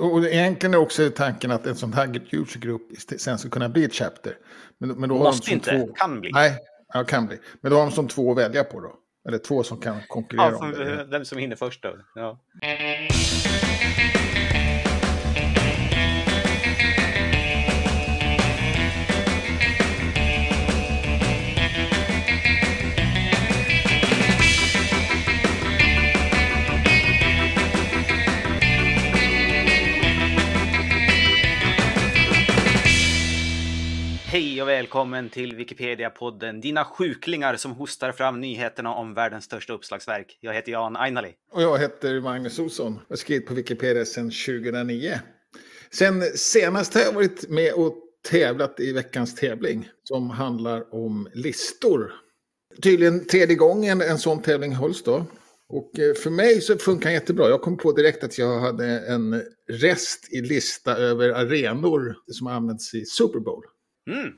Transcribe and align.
Och 0.00 0.24
egentligen 0.24 0.74
är 0.74 0.78
också 0.78 1.10
tanken 1.10 1.50
att 1.50 1.66
en 1.66 1.76
sån 1.76 1.92
här 1.92 2.20
user-grupp 2.30 2.82
sen 3.18 3.38
ska 3.38 3.48
kunna 3.48 3.68
bli 3.68 3.84
ett 3.84 3.94
chapter. 3.94 4.34
Men, 4.78 4.88
men 4.88 5.08
då 5.08 5.14
Måste 5.14 5.52
inte, 5.52 5.70
två... 5.70 5.92
kan 5.94 6.20
bli. 6.20 6.30
Nej, 6.32 6.58
ja, 6.94 7.04
kan 7.04 7.26
bli. 7.26 7.38
Men 7.60 7.70
då 7.70 7.76
har 7.76 7.84
de 7.86 7.92
som 7.92 8.08
två 8.08 8.32
att 8.32 8.38
välja 8.38 8.64
på 8.64 8.80
då. 8.80 8.94
Eller 9.28 9.38
två 9.38 9.62
som 9.62 9.80
kan 9.80 9.96
konkurrera 10.08 10.50
ja, 10.50 10.56
om 10.56 10.70
det. 10.70 11.06
Vem 11.10 11.24
som 11.24 11.38
hinner 11.38 11.56
först 11.56 11.82
då. 11.82 11.96
Ja. 12.14 12.40
Hej 34.36 34.62
och 34.62 34.68
välkommen 34.68 35.28
till 35.28 35.56
Wikipedia-podden, 35.56 36.60
dina 36.60 36.84
sjuklingar 36.84 37.56
som 37.56 37.72
hostar 37.72 38.12
fram 38.12 38.40
nyheterna 38.40 38.94
om 38.94 39.14
världens 39.14 39.44
största 39.44 39.72
uppslagsverk. 39.72 40.38
Jag 40.40 40.54
heter 40.54 40.72
Jan 40.72 40.96
Ainali. 40.96 41.34
Och 41.52 41.62
jag 41.62 41.78
heter 41.78 42.20
Magnus 42.20 42.58
Olsson. 42.58 42.92
Jag 42.92 43.12
har 43.12 43.16
skrivit 43.16 43.46
på 43.46 43.54
Wikipedia 43.54 44.04
sedan 44.04 44.30
2009. 44.30 45.20
Sen 45.90 46.22
senast 46.22 46.94
har 46.94 47.00
jag 47.00 47.12
varit 47.12 47.48
med 47.48 47.72
och 47.72 47.94
tävlat 48.30 48.80
i 48.80 48.92
veckans 48.92 49.34
tävling 49.34 49.88
som 50.04 50.30
handlar 50.30 50.94
om 50.94 51.28
listor. 51.34 52.12
Tydligen 52.82 53.26
tredje 53.26 53.56
gången 53.56 54.00
en 54.00 54.18
sån 54.18 54.42
tävling 54.42 54.74
hålls 54.74 55.02
då. 55.02 55.26
Och 55.68 55.98
eh, 55.98 56.14
för 56.14 56.30
mig 56.30 56.60
så 56.60 56.78
funkar 56.78 57.10
det 57.10 57.14
jättebra. 57.14 57.48
Jag 57.48 57.62
kom 57.62 57.76
på 57.76 57.92
direkt 57.92 58.24
att 58.24 58.38
jag 58.38 58.60
hade 58.60 58.86
en 58.86 59.42
rest 59.68 60.32
i 60.32 60.40
lista 60.40 60.96
över 60.96 61.30
arenor 61.30 62.16
som 62.26 62.46
används 62.46 62.94
i 62.94 63.04
Super 63.04 63.40
Bowl. 63.40 63.62
Mm. 64.10 64.32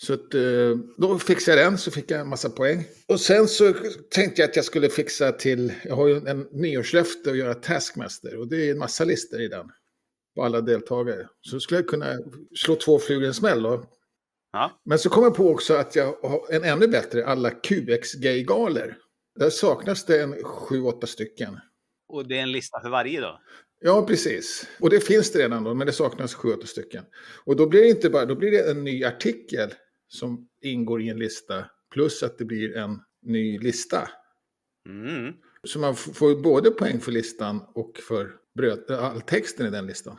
Så 0.00 0.14
att, 0.14 0.34
eh, 0.34 0.76
då 0.96 1.18
fixade 1.18 1.62
jag 1.62 1.72
den, 1.72 1.78
så 1.78 1.90
fick 1.90 2.10
jag 2.10 2.20
en 2.20 2.28
massa 2.28 2.50
poäng. 2.50 2.84
Och 3.08 3.20
sen 3.20 3.48
så 3.48 3.74
tänkte 4.10 4.40
jag 4.42 4.48
att 4.48 4.56
jag 4.56 4.64
skulle 4.64 4.88
fixa 4.88 5.32
till, 5.32 5.72
jag 5.84 5.96
har 5.96 6.08
ju 6.08 6.16
en 6.16 6.48
nyårslöfte 6.52 7.30
att 7.30 7.36
göra 7.36 7.54
Taskmaster. 7.54 8.36
Och 8.36 8.48
det 8.48 8.68
är 8.68 8.70
en 8.70 8.78
massa 8.78 9.04
listor 9.04 9.40
i 9.40 9.48
den. 9.48 9.70
På 10.34 10.44
alla 10.44 10.60
deltagare. 10.60 11.28
Så 11.40 11.60
skulle 11.60 11.80
jag 11.80 11.88
kunna 11.88 12.18
slå 12.56 12.74
två 12.74 12.98
flugor 12.98 13.24
i 13.24 13.26
en 13.26 13.34
smäll 13.34 13.62
då. 13.62 13.84
Ja. 14.52 14.80
Men 14.84 14.98
så 14.98 15.10
kom 15.10 15.24
jag 15.24 15.34
på 15.34 15.50
också 15.50 15.74
att 15.74 15.96
jag 15.96 16.12
har 16.22 16.52
en 16.54 16.64
ännu 16.64 16.88
bättre, 16.88 17.26
alla 17.26 17.50
QX-gay-galer. 17.50 18.96
Där 19.38 19.50
saknas 19.50 20.04
det 20.04 20.22
en 20.22 20.44
sju, 20.44 20.82
åtta 20.82 21.06
stycken. 21.06 21.58
Och 22.08 22.28
det 22.28 22.38
är 22.38 22.42
en 22.42 22.52
lista 22.52 22.80
för 22.80 22.88
varje 22.88 23.20
då? 23.20 23.40
Ja, 23.80 24.06
precis. 24.06 24.68
Och 24.80 24.90
det 24.90 25.00
finns 25.00 25.32
det 25.32 25.38
redan 25.38 25.64
då, 25.64 25.74
men 25.74 25.86
det 25.86 25.92
saknas 25.92 26.34
sju, 26.34 26.52
åtta 26.52 26.66
stycken. 26.66 27.04
Och 27.44 27.56
då 27.56 27.66
blir 27.66 27.82
det 27.82 27.88
inte 27.88 28.10
bara, 28.10 28.24
då 28.24 28.34
blir 28.34 28.50
det 28.50 28.70
en 28.70 28.84
ny 28.84 29.04
artikel 29.04 29.74
som 30.08 30.48
ingår 30.62 31.02
i 31.02 31.08
en 31.08 31.18
lista, 31.18 31.64
plus 31.92 32.22
att 32.22 32.38
det 32.38 32.44
blir 32.44 32.76
en 32.76 32.98
ny 33.22 33.58
lista. 33.58 34.08
Mm. 34.88 35.32
Så 35.64 35.78
man 35.78 35.96
får 35.96 36.42
både 36.42 36.70
poäng 36.70 37.00
för 37.00 37.12
listan 37.12 37.60
och 37.74 37.98
för 38.08 38.30
bröd, 38.54 38.90
all 38.90 39.20
texten 39.20 39.66
i 39.66 39.70
den 39.70 39.86
listan. 39.86 40.18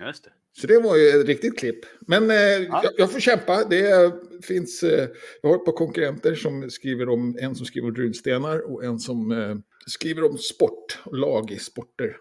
Just 0.00 0.24
det. 0.24 0.30
Så 0.52 0.66
det 0.66 0.78
var 0.78 0.96
ju 0.96 1.08
ett 1.08 1.26
riktigt 1.26 1.58
klipp. 1.58 1.78
Men 2.00 2.30
eh, 2.30 2.36
ja. 2.36 2.80
jag, 2.84 2.92
jag, 2.96 3.12
får 3.12 3.20
kämpa. 3.20 3.64
Det 3.64 4.14
finns, 4.42 4.82
eh, 4.82 5.08
jag 5.42 5.50
har 5.50 5.56
ett 5.56 5.64
par 5.64 5.72
konkurrenter 5.72 6.34
som 6.34 6.70
skriver 6.70 7.08
om, 7.08 7.36
en 7.40 7.54
som 7.54 7.66
skriver 7.66 7.88
om 7.88 7.94
runstenar 7.94 8.72
och 8.72 8.84
en 8.84 8.98
som 8.98 9.32
eh, 9.32 9.56
skriver 9.86 10.24
om 10.24 10.38
sport, 10.38 10.98
lag 11.12 11.50
i 11.50 11.58
sporter. 11.58 12.16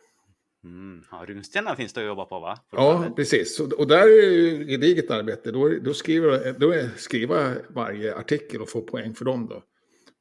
Mm. 0.63 1.03
Ja, 1.11 1.25
runstenar 1.27 1.75
finns 1.75 1.93
det 1.93 2.01
att 2.01 2.07
jobba 2.07 2.25
på 2.25 2.39
va? 2.39 2.59
Ja, 2.71 3.13
precis. 3.15 3.59
Och, 3.59 3.73
och 3.73 3.87
där 3.87 4.07
är 4.07 4.57
det 4.57 4.65
gediget 4.65 5.11
arbete. 5.11 5.51
Då, 5.51 5.69
då, 5.69 5.93
skriver, 5.93 6.55
då 6.59 6.71
är 6.71 6.89
skriva 6.97 7.55
varje 7.69 8.15
artikel 8.15 8.61
och 8.61 8.69
få 8.69 8.81
poäng 8.81 9.15
för 9.15 9.25
dem 9.25 9.47
då. 9.47 9.63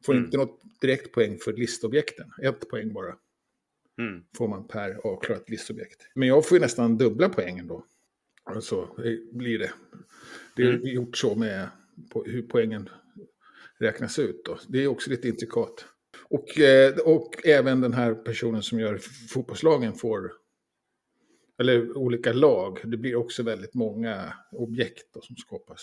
Får 0.04 0.12
mm. 0.12 0.24
inte 0.24 0.36
något 0.36 0.60
direkt 0.80 1.12
poäng 1.12 1.38
för 1.38 1.52
listobjekten. 1.52 2.30
Ett 2.42 2.68
poäng 2.68 2.92
bara. 2.92 3.14
Mm. 3.98 4.22
Får 4.36 4.48
man 4.48 4.68
per 4.68 5.06
avklarat 5.06 5.50
listobjekt. 5.50 6.10
Men 6.14 6.28
jag 6.28 6.48
får 6.48 6.56
ju 6.58 6.62
nästan 6.62 6.98
dubbla 6.98 7.28
poängen 7.28 7.66
då. 7.66 7.84
Så 8.60 8.88
blir 9.32 9.58
det. 9.58 9.70
Det 10.56 10.62
är 10.62 10.74
mm. 10.74 10.88
gjort 10.88 11.16
så 11.16 11.34
med 11.34 11.68
på 12.12 12.24
hur 12.24 12.42
poängen 12.42 12.88
räknas 13.78 14.18
ut 14.18 14.44
då. 14.44 14.58
Det 14.68 14.84
är 14.84 14.86
också 14.86 15.10
lite 15.10 15.28
intrikat. 15.28 15.84
Och, 16.30 16.58
eh, 16.58 16.94
och 16.96 17.46
även 17.46 17.80
den 17.80 17.92
här 17.92 18.14
personen 18.14 18.62
som 18.62 18.80
gör 18.80 18.98
fotbollslagen 19.28 19.94
får, 19.94 20.32
eller 21.60 21.96
olika 21.96 22.32
lag, 22.32 22.80
det 22.84 22.96
blir 22.96 23.16
också 23.16 23.42
väldigt 23.42 23.74
många 23.74 24.32
objekt 24.52 25.06
som 25.22 25.36
skapas. 25.36 25.82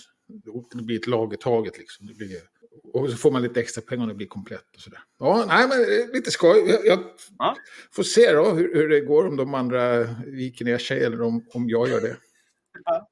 Det 0.73 0.83
blir 0.83 1.00
ett 1.00 1.07
lag 1.07 1.33
i 1.33 1.38
taget 1.38 1.78
liksom. 1.78 2.07
Det 2.07 2.13
blir, 2.13 2.38
och 2.94 3.09
så 3.09 3.17
får 3.17 3.31
man 3.31 3.41
lite 3.41 3.59
extra 3.59 3.81
pengar 3.81 4.03
om 4.03 4.09
det 4.09 4.16
blir 4.16 4.28
komplett 4.28 4.75
och 4.75 4.81
sådär. 4.81 5.00
Ja, 5.19 5.45
nej 5.47 5.67
men 5.67 6.11
lite 6.13 6.31
skoj. 6.31 6.69
Jag, 6.69 6.85
jag 6.85 7.00
ja. 7.38 7.56
får 7.91 8.03
se 8.03 8.31
då 8.31 8.50
hur, 8.50 8.75
hur, 8.75 8.89
det 8.89 9.01
går 9.01 9.27
om 9.27 9.35
de 9.35 9.53
andra 9.53 10.03
viker 10.25 10.66
ner 10.66 10.77
sig 10.77 11.03
eller 11.03 11.22
om, 11.22 11.45
om 11.53 11.69
jag 11.69 11.89
gör 11.89 12.01
det. 12.01 12.17
Ja. 12.85 13.09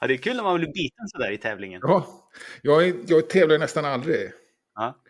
ja, 0.00 0.06
det 0.06 0.14
är 0.14 0.18
kul 0.18 0.36
när 0.36 0.42
man 0.42 0.56
blir 0.56 0.72
biten 0.72 1.08
sådär 1.08 1.30
i 1.30 1.38
tävlingen. 1.38 1.80
Ja, 1.84 2.30
jag, 2.62 2.94
jag 3.06 3.28
tävlar 3.28 3.58
nästan 3.58 3.84
aldrig. 3.84 4.32
Ja. 4.74 5.02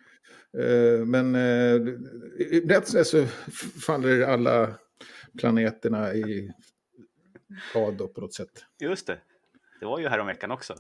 Eh, 0.59 1.07
men 1.07 1.37
rätt 2.69 2.95
eh, 2.95 3.03
så 3.03 3.27
faller 3.87 4.21
alla 4.21 4.75
planeterna 5.39 6.15
i 6.15 6.53
rad 7.75 8.15
på 8.15 8.21
något 8.21 8.35
sätt. 8.35 8.65
Just 8.81 9.07
det. 9.07 9.19
Det 9.81 9.87
var 9.87 9.99
ju 9.99 10.09
häromveckan 10.09 10.51
också. 10.51 10.75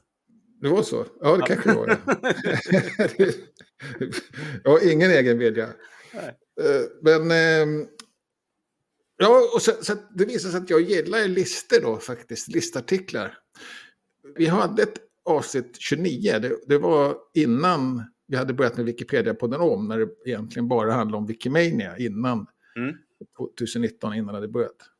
Det 0.60 0.68
var 0.68 0.82
så? 0.82 1.06
Ja, 1.20 1.36
det 1.36 1.42
kanske 1.42 1.70
det 1.70 1.76
var. 1.76 1.88
jag 4.64 4.70
har 4.70 4.92
ingen 4.92 5.10
egen 5.10 5.38
vilja. 5.38 5.68
Nej. 6.14 6.36
Eh, 6.60 6.86
men... 7.02 7.30
Ehm, 7.30 7.86
ja, 9.16 9.50
och 9.54 9.62
så, 9.62 9.72
så 9.82 9.94
det 10.14 10.24
visar 10.24 10.50
sig 10.50 10.60
att 10.60 10.70
jag 10.70 10.80
gillar 10.80 11.28
listor 11.28 11.80
då 11.80 11.96
faktiskt, 11.96 12.48
listartiklar. 12.48 13.38
Vi 14.36 14.46
hade 14.46 14.82
ett 14.82 14.98
avsnitt 15.24 15.76
29, 15.78 16.38
det, 16.38 16.56
det 16.66 16.78
var 16.78 17.16
innan 17.34 18.04
vi 18.28 18.36
hade 18.36 18.54
börjat 18.54 18.76
med 18.76 18.86
Wikipedia-podden 18.86 19.60
om, 19.60 19.88
när 19.88 19.98
det 19.98 20.08
egentligen 20.24 20.68
bara 20.68 20.92
handlade 20.92 21.18
om 21.18 21.26
Wikimania 21.26 21.98
innan 21.98 22.46
mm. 22.76 22.94
2019, 23.58 24.14
innan 24.14 24.26
det 24.26 24.32
hade 24.32 24.48
börjat. 24.48 24.90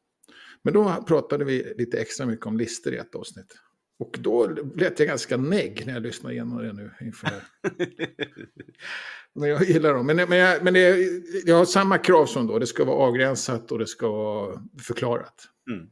Men 0.62 0.74
då 0.74 1.04
pratade 1.06 1.44
vi 1.44 1.74
lite 1.78 2.00
extra 2.00 2.26
mycket 2.26 2.46
om 2.46 2.56
listor 2.56 2.94
i 2.94 2.96
ett 2.96 3.14
avsnitt. 3.14 3.54
Och 3.98 4.16
då 4.20 4.46
lät 4.76 4.98
jag 4.98 5.08
ganska 5.08 5.36
negg 5.36 5.82
när 5.86 5.92
jag 5.92 6.02
lyssnade 6.02 6.34
igenom 6.34 6.58
det 6.58 6.72
nu 6.72 6.90
inför 7.00 7.30
Men 9.34 9.48
jag 9.48 9.62
gillar 9.64 9.94
dem. 9.94 10.06
Men, 10.06 10.16
men, 10.16 10.38
jag, 10.38 10.64
men 10.64 10.74
det, 10.74 10.96
jag 11.44 11.56
har 11.56 11.64
samma 11.64 11.98
krav 11.98 12.26
som 12.26 12.46
då. 12.46 12.58
Det 12.58 12.66
ska 12.66 12.84
vara 12.84 12.96
avgränsat 12.96 13.72
och 13.72 13.78
det 13.78 13.86
ska 13.86 14.08
vara 14.08 14.62
förklarat. 14.86 15.48
Mm. 15.70 15.90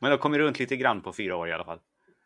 Men 0.00 0.10
då 0.10 0.18
kommer 0.18 0.38
runt 0.38 0.58
lite 0.58 0.76
grann 0.76 1.02
på 1.02 1.12
fyra 1.12 1.36
år 1.36 1.48
i 1.48 1.52
alla 1.52 1.64
fall. 1.64 1.78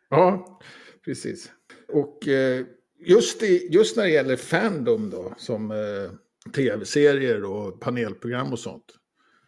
Ja, 0.09 0.59
precis. 1.05 1.51
Och 1.87 2.27
eh, 2.27 2.65
just, 2.99 3.43
i, 3.43 3.67
just 3.71 3.97
när 3.97 4.03
det 4.03 4.09
gäller 4.09 4.35
Fandom 4.35 5.09
då, 5.09 5.33
som 5.37 5.71
eh, 5.71 6.51
tv-serier 6.51 7.43
och 7.43 7.79
panelprogram 7.79 8.51
och 8.51 8.59
sånt. 8.59 8.85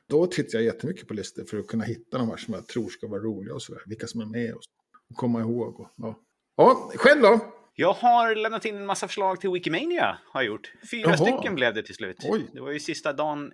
Då 0.10 0.26
tittar 0.28 0.58
jag 0.58 0.66
jättemycket 0.66 1.08
på 1.08 1.14
listor 1.14 1.44
för 1.44 1.58
att 1.58 1.68
kunna 1.68 1.84
hitta 1.84 2.18
de 2.18 2.30
här 2.30 2.38
som 2.38 2.54
jag 2.54 2.68
tror 2.68 2.90
ska 2.90 3.08
vara 3.08 3.22
roliga 3.22 3.54
och 3.54 3.62
sådär. 3.62 3.82
Vilka 3.86 4.08
som 4.08 4.22
är 4.22 4.26
med 4.26 4.54
och, 4.54 4.62
och 5.10 5.16
komma 5.16 5.42
ihåg. 5.42 5.80
Och, 5.80 5.88
ja. 5.96 6.20
ja, 6.56 6.92
själv 6.96 7.22
då? 7.22 7.40
Jag 7.76 7.94
har 7.94 8.36
lämnat 8.36 8.66
in 8.66 8.76
en 8.76 8.86
massa 8.86 9.08
förslag 9.08 9.42
till 9.42 9.50
Wikimania. 9.50 10.18
Har 10.26 10.42
jag 10.42 10.48
gjort. 10.48 10.74
Fyra 10.92 11.02
Jaha. 11.02 11.18
stycken 11.18 11.56
blev 11.56 11.74
det 11.74 11.84
till 11.84 11.96
slut. 11.96 12.18
Oj. 12.24 12.50
Det 12.54 12.62
var 12.62 12.72
ju 12.72 12.80
sista 12.80 13.14
dagen, 13.14 13.52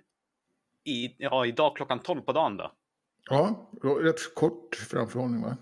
i, 0.84 1.14
ja, 1.18 1.46
idag 1.46 1.76
klockan 1.76 1.98
12 1.98 2.20
på 2.20 2.32
dagen 2.32 2.56
då. 2.56 2.72
Ja, 3.30 3.70
rätt 3.82 4.34
kort 4.34 4.74
framförhållning 4.74 5.42
va? 5.42 5.56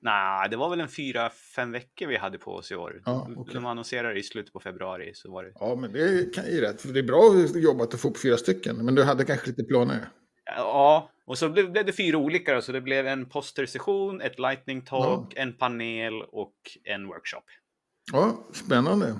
Nej, 0.00 0.48
det 0.50 0.56
var 0.56 0.70
väl 0.70 0.80
en 0.80 0.88
fyra, 0.88 1.30
fem 1.30 1.72
veckor 1.72 2.06
vi 2.06 2.16
hade 2.16 2.38
på 2.38 2.54
oss 2.54 2.72
i 2.72 2.74
år. 2.74 3.02
Ja, 3.04 3.28
okay. 3.36 3.54
De 3.54 3.66
annonserade 3.66 4.18
i 4.18 4.22
slutet 4.22 4.52
på 4.52 4.60
februari. 4.60 5.10
Så 5.14 5.32
var 5.32 5.44
det... 5.44 5.52
Ja, 5.54 5.74
men 5.74 5.92
det 5.92 6.34
kan 6.34 6.44
ju 6.44 6.60
rätt. 6.60 6.80
För 6.80 6.88
det 6.88 7.00
är 7.00 7.02
bra 7.02 7.34
jobbat 7.54 7.94
att 7.94 8.00
få 8.00 8.08
upp 8.08 8.18
fyra 8.18 8.36
stycken. 8.36 8.76
Men 8.76 8.94
du 8.94 9.04
hade 9.04 9.24
kanske 9.24 9.46
lite 9.46 9.64
planer? 9.64 10.08
Ja, 10.56 11.10
och 11.26 11.38
så 11.38 11.48
blev 11.48 11.72
det 11.72 11.92
fyra 11.92 12.18
olika. 12.18 12.54
Då, 12.54 12.62
så 12.62 12.72
det 12.72 12.80
blev 12.80 13.06
en 13.06 13.28
postersession, 13.28 14.20
ett 14.20 14.38
lightning 14.38 14.82
talk, 14.82 15.32
ja. 15.34 15.42
en 15.42 15.52
panel 15.52 16.22
och 16.22 16.54
en 16.84 17.06
workshop. 17.06 17.44
Ja, 18.12 18.46
spännande. 18.52 19.16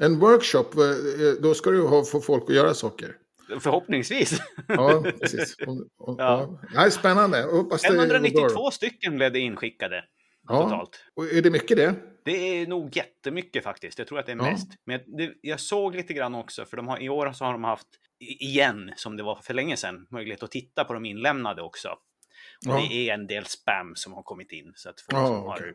En 0.00 0.18
workshop, 0.18 0.64
eh, 0.64 1.42
då 1.42 1.54
ska 1.54 1.70
du 1.70 1.82
ha, 1.86 2.04
få 2.04 2.20
folk 2.20 2.42
att 2.48 2.56
göra 2.56 2.74
saker. 2.74 3.16
Förhoppningsvis. 3.60 4.40
Ja, 4.68 5.04
precis. 5.20 5.56
Och, 5.66 6.08
och, 6.08 6.20
ja. 6.20 6.60
Ja. 6.74 6.90
spännande. 6.90 7.46
592 7.82 8.70
stycken 8.70 9.16
blev 9.16 9.32
det 9.32 9.38
inskickade. 9.38 10.04
Ja. 10.48 10.62
Totalt. 10.62 11.04
Och 11.14 11.24
är 11.24 11.42
det 11.42 11.50
mycket 11.50 11.76
det? 11.76 11.94
Det 12.24 12.32
är 12.32 12.66
nog 12.66 12.96
jättemycket 12.96 13.64
faktiskt. 13.64 13.98
Jag 13.98 14.08
tror 14.08 14.18
att 14.18 14.26
det 14.26 14.32
är 14.32 14.36
ja. 14.36 14.42
mest. 14.42 14.68
Men 14.84 15.00
det, 15.06 15.34
jag 15.40 15.60
såg 15.60 15.94
lite 15.94 16.14
grann 16.14 16.34
också, 16.34 16.64
för 16.64 16.76
de 16.76 16.88
har, 16.88 17.02
i 17.02 17.08
år 17.08 17.32
så 17.32 17.44
har 17.44 17.52
de 17.52 17.64
haft, 17.64 17.88
igen, 18.20 18.92
som 18.96 19.16
det 19.16 19.22
var 19.22 19.36
för 19.42 19.54
länge 19.54 19.76
sedan, 19.76 20.06
möjlighet 20.10 20.42
att 20.42 20.50
titta 20.50 20.84
på 20.84 20.94
de 20.94 21.04
inlämnade 21.04 21.62
också. 21.62 21.88
Och 21.88 21.98
ja. 22.72 22.86
det 22.88 22.94
är 22.94 23.14
en 23.14 23.26
del 23.26 23.46
spam 23.46 23.96
som 23.96 24.12
har 24.12 24.22
kommit 24.22 24.52
in. 24.52 24.72
Så 24.74 24.90
att 24.90 25.00
folk 25.00 25.26
som 25.26 25.36
okay. 25.36 25.66
har 25.66 25.74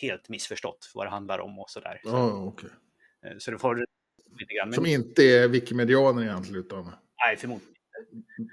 helt 0.00 0.28
missförstått 0.28 0.90
vad 0.94 1.06
det 1.06 1.10
handlar 1.10 1.38
om 1.38 1.58
och 1.58 1.70
sådär. 1.70 2.00
Så, 2.04 2.32
okay. 2.32 2.70
Eh, 3.26 3.36
så 3.38 3.50
du 3.50 3.58
får 3.58 3.84
lite 4.40 4.54
grann. 4.54 4.72
Som 4.72 4.86
inte 4.86 5.22
är 5.22 5.48
Wikimedianer 5.48 6.22
egentligen 6.22 6.60
utan 6.60 6.92
Nej, 7.26 7.36
förmodligen 7.36 7.72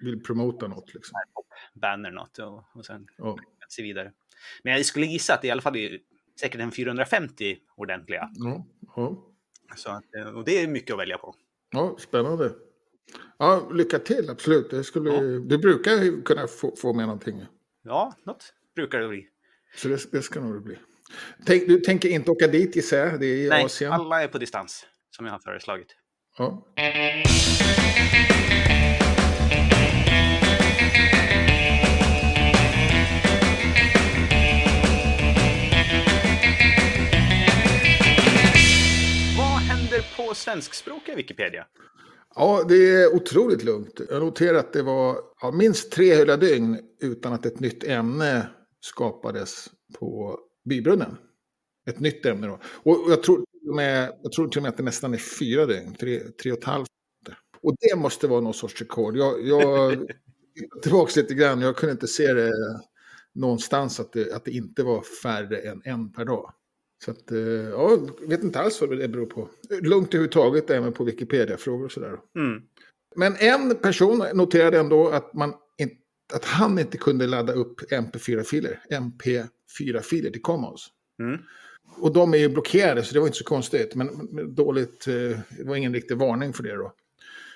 Vill 0.02 0.24
promota 0.24 0.68
något 0.68 0.94
liksom. 0.94 1.20
Banner 1.74 2.12
något 2.12 2.38
och, 2.38 2.64
och 2.74 2.86
sen 2.86 3.08
ja. 3.18 3.38
se 3.70 3.84
vidare. 3.84 4.12
Men 4.64 4.74
jag 4.74 4.86
skulle 4.86 5.06
gissa 5.06 5.34
att 5.34 5.42
det 5.42 5.48
i 5.48 5.52
alla 5.52 5.62
fall 5.62 5.76
är 5.76 6.00
säkert 6.40 6.62
en 6.62 6.72
450 6.72 7.58
ordentliga. 7.76 8.30
Ja, 8.34 8.66
ja. 8.96 9.30
Så 9.76 9.90
att, 9.90 10.16
eh, 10.16 10.28
och 10.28 10.46
det 10.46 10.64
är 10.64 10.68
mycket 10.68 10.94
att 10.94 11.00
välja 11.00 11.18
på. 11.18 11.36
Ja, 11.72 11.96
spännande. 12.00 12.52
Ja, 13.38 13.70
lycka 13.74 14.00
till, 14.00 14.30
absolut. 14.30 14.70
Det, 14.70 14.84
skulle, 14.84 15.10
ja. 15.10 15.22
det 15.40 15.58
brukar 15.58 16.24
kunna 16.24 16.48
få, 16.48 16.76
få 16.76 16.94
med 16.94 17.06
någonting. 17.06 17.46
Ja, 17.84 18.16
något 18.24 18.54
brukar 18.76 19.00
det 19.00 19.08
bli. 19.08 19.28
Så 19.76 19.88
det, 19.88 20.12
det 20.12 20.22
ska 20.22 20.40
nog 20.40 20.64
bli. 20.64 20.78
Tänk, 21.46 21.68
du 21.68 21.80
tänker 21.80 22.10
inte 22.10 22.32
åka 22.32 22.48
dit 22.48 22.76
gissar 22.76 22.98
jag? 22.98 23.20
Det 23.20 23.26
är 23.26 23.46
i 23.46 23.50
Nej, 23.50 23.66
Asien. 23.66 23.92
alla 23.92 24.24
är 24.24 24.28
på 24.28 24.38
distans, 24.38 24.86
som 25.16 25.26
jag 25.26 25.34
har 25.34 25.40
föreslagit. 25.40 25.96
Ja. 26.38 26.64
på 40.18 40.34
svenskspråkiga 40.34 41.16
Wikipedia? 41.16 41.66
Ja, 42.36 42.66
det 42.70 42.76
är 42.76 43.16
otroligt 43.16 43.64
lugnt. 43.64 44.02
Jag 44.10 44.24
noterar 44.24 44.58
att 44.58 44.74
det 44.74 44.84
var 44.84 45.18
ja, 45.42 45.52
minst 45.52 45.92
tre 45.92 46.16
hela 46.16 46.38
dygn 46.38 46.80
utan 47.02 47.34
att 47.34 47.46
ett 47.46 47.60
nytt 47.60 47.84
ämne 47.84 48.48
skapades 48.80 49.70
på 50.00 50.40
Bybrunnen. 50.70 51.18
Ett 51.90 52.00
nytt 52.00 52.26
ämne 52.26 52.48
då. 52.48 52.60
Och 52.64 53.06
jag 53.10 53.24
tror, 53.24 53.43
med, 53.64 54.14
jag 54.24 54.32
tror 54.32 54.48
till 54.48 54.60
och 54.60 54.64
med 54.64 54.70
att 54.70 54.78
det 54.78 54.84
nästan 54.84 55.14
är 55.14 55.18
fyra 55.18 55.66
dygn, 55.66 55.96
tre, 56.00 56.20
tre 56.20 56.52
och 56.52 56.58
ett 56.58 56.64
halvt. 56.64 56.88
Och 57.62 57.76
det 57.80 57.96
måste 57.96 58.28
vara 58.28 58.42
någon 58.42 58.54
sorts 58.54 58.82
rekord. 58.82 59.18
Jag, 59.18 59.48
jag 59.48 59.98
tillbaka 60.82 61.22
lite 61.22 61.34
grann, 61.34 61.62
jag 61.62 61.76
kunde 61.76 61.92
inte 61.92 62.08
se 62.08 62.34
det 62.34 62.52
någonstans 63.36 64.00
att 64.00 64.14
det, 64.14 64.34
att 64.34 64.46
det 64.46 64.52
inte 64.52 64.84
var 64.84 65.02
färre 65.02 65.58
än 65.58 65.82
en 65.86 66.12
per 66.12 66.26
dag. 66.26 66.54
Så 67.06 67.12
att, 67.12 67.32
eh, 67.32 67.40
ja, 67.40 68.00
vet 68.28 68.44
inte 68.44 68.60
alls 68.60 68.82
vad 68.82 68.98
det 68.98 69.08
beror 69.08 69.26
på. 69.26 69.50
Lugnt 69.82 70.08
överhuvudtaget 70.08 70.70
även 70.70 70.94
på 70.94 71.04
Wikipedia-frågor 71.04 71.86
och 71.86 71.92
sådär. 71.92 72.20
Mm. 72.36 72.62
Men 73.16 73.36
en 73.36 73.76
person 73.76 74.26
noterade 74.34 74.80
ändå 74.80 75.10
att, 75.10 75.34
man 75.34 75.54
att 76.34 76.46
han 76.46 76.80
inte 76.80 76.98
kunde 76.98 77.28
ladda 77.28 77.54
upp 77.54 77.82
MP4-filer, 77.82 78.80
MP4-filer 78.90 80.30
till 80.30 80.42
Commons. 80.42 80.88
Mm. 81.20 81.40
Och 81.98 82.14
de 82.14 82.34
är 82.34 82.38
ju 82.38 82.50
blockerade 82.50 83.04
så 83.04 83.14
det 83.14 83.20
var 83.20 83.28
inte 83.28 83.38
så 83.38 83.44
konstigt. 83.44 83.96
Men 83.96 84.10
dåligt, 84.56 85.08
eh, 85.08 85.14
det 85.58 85.64
var 85.64 85.76
ingen 85.76 85.94
riktig 85.94 86.18
varning 86.18 86.54
för 86.54 86.64
det 86.64 86.76
då. 86.76 86.94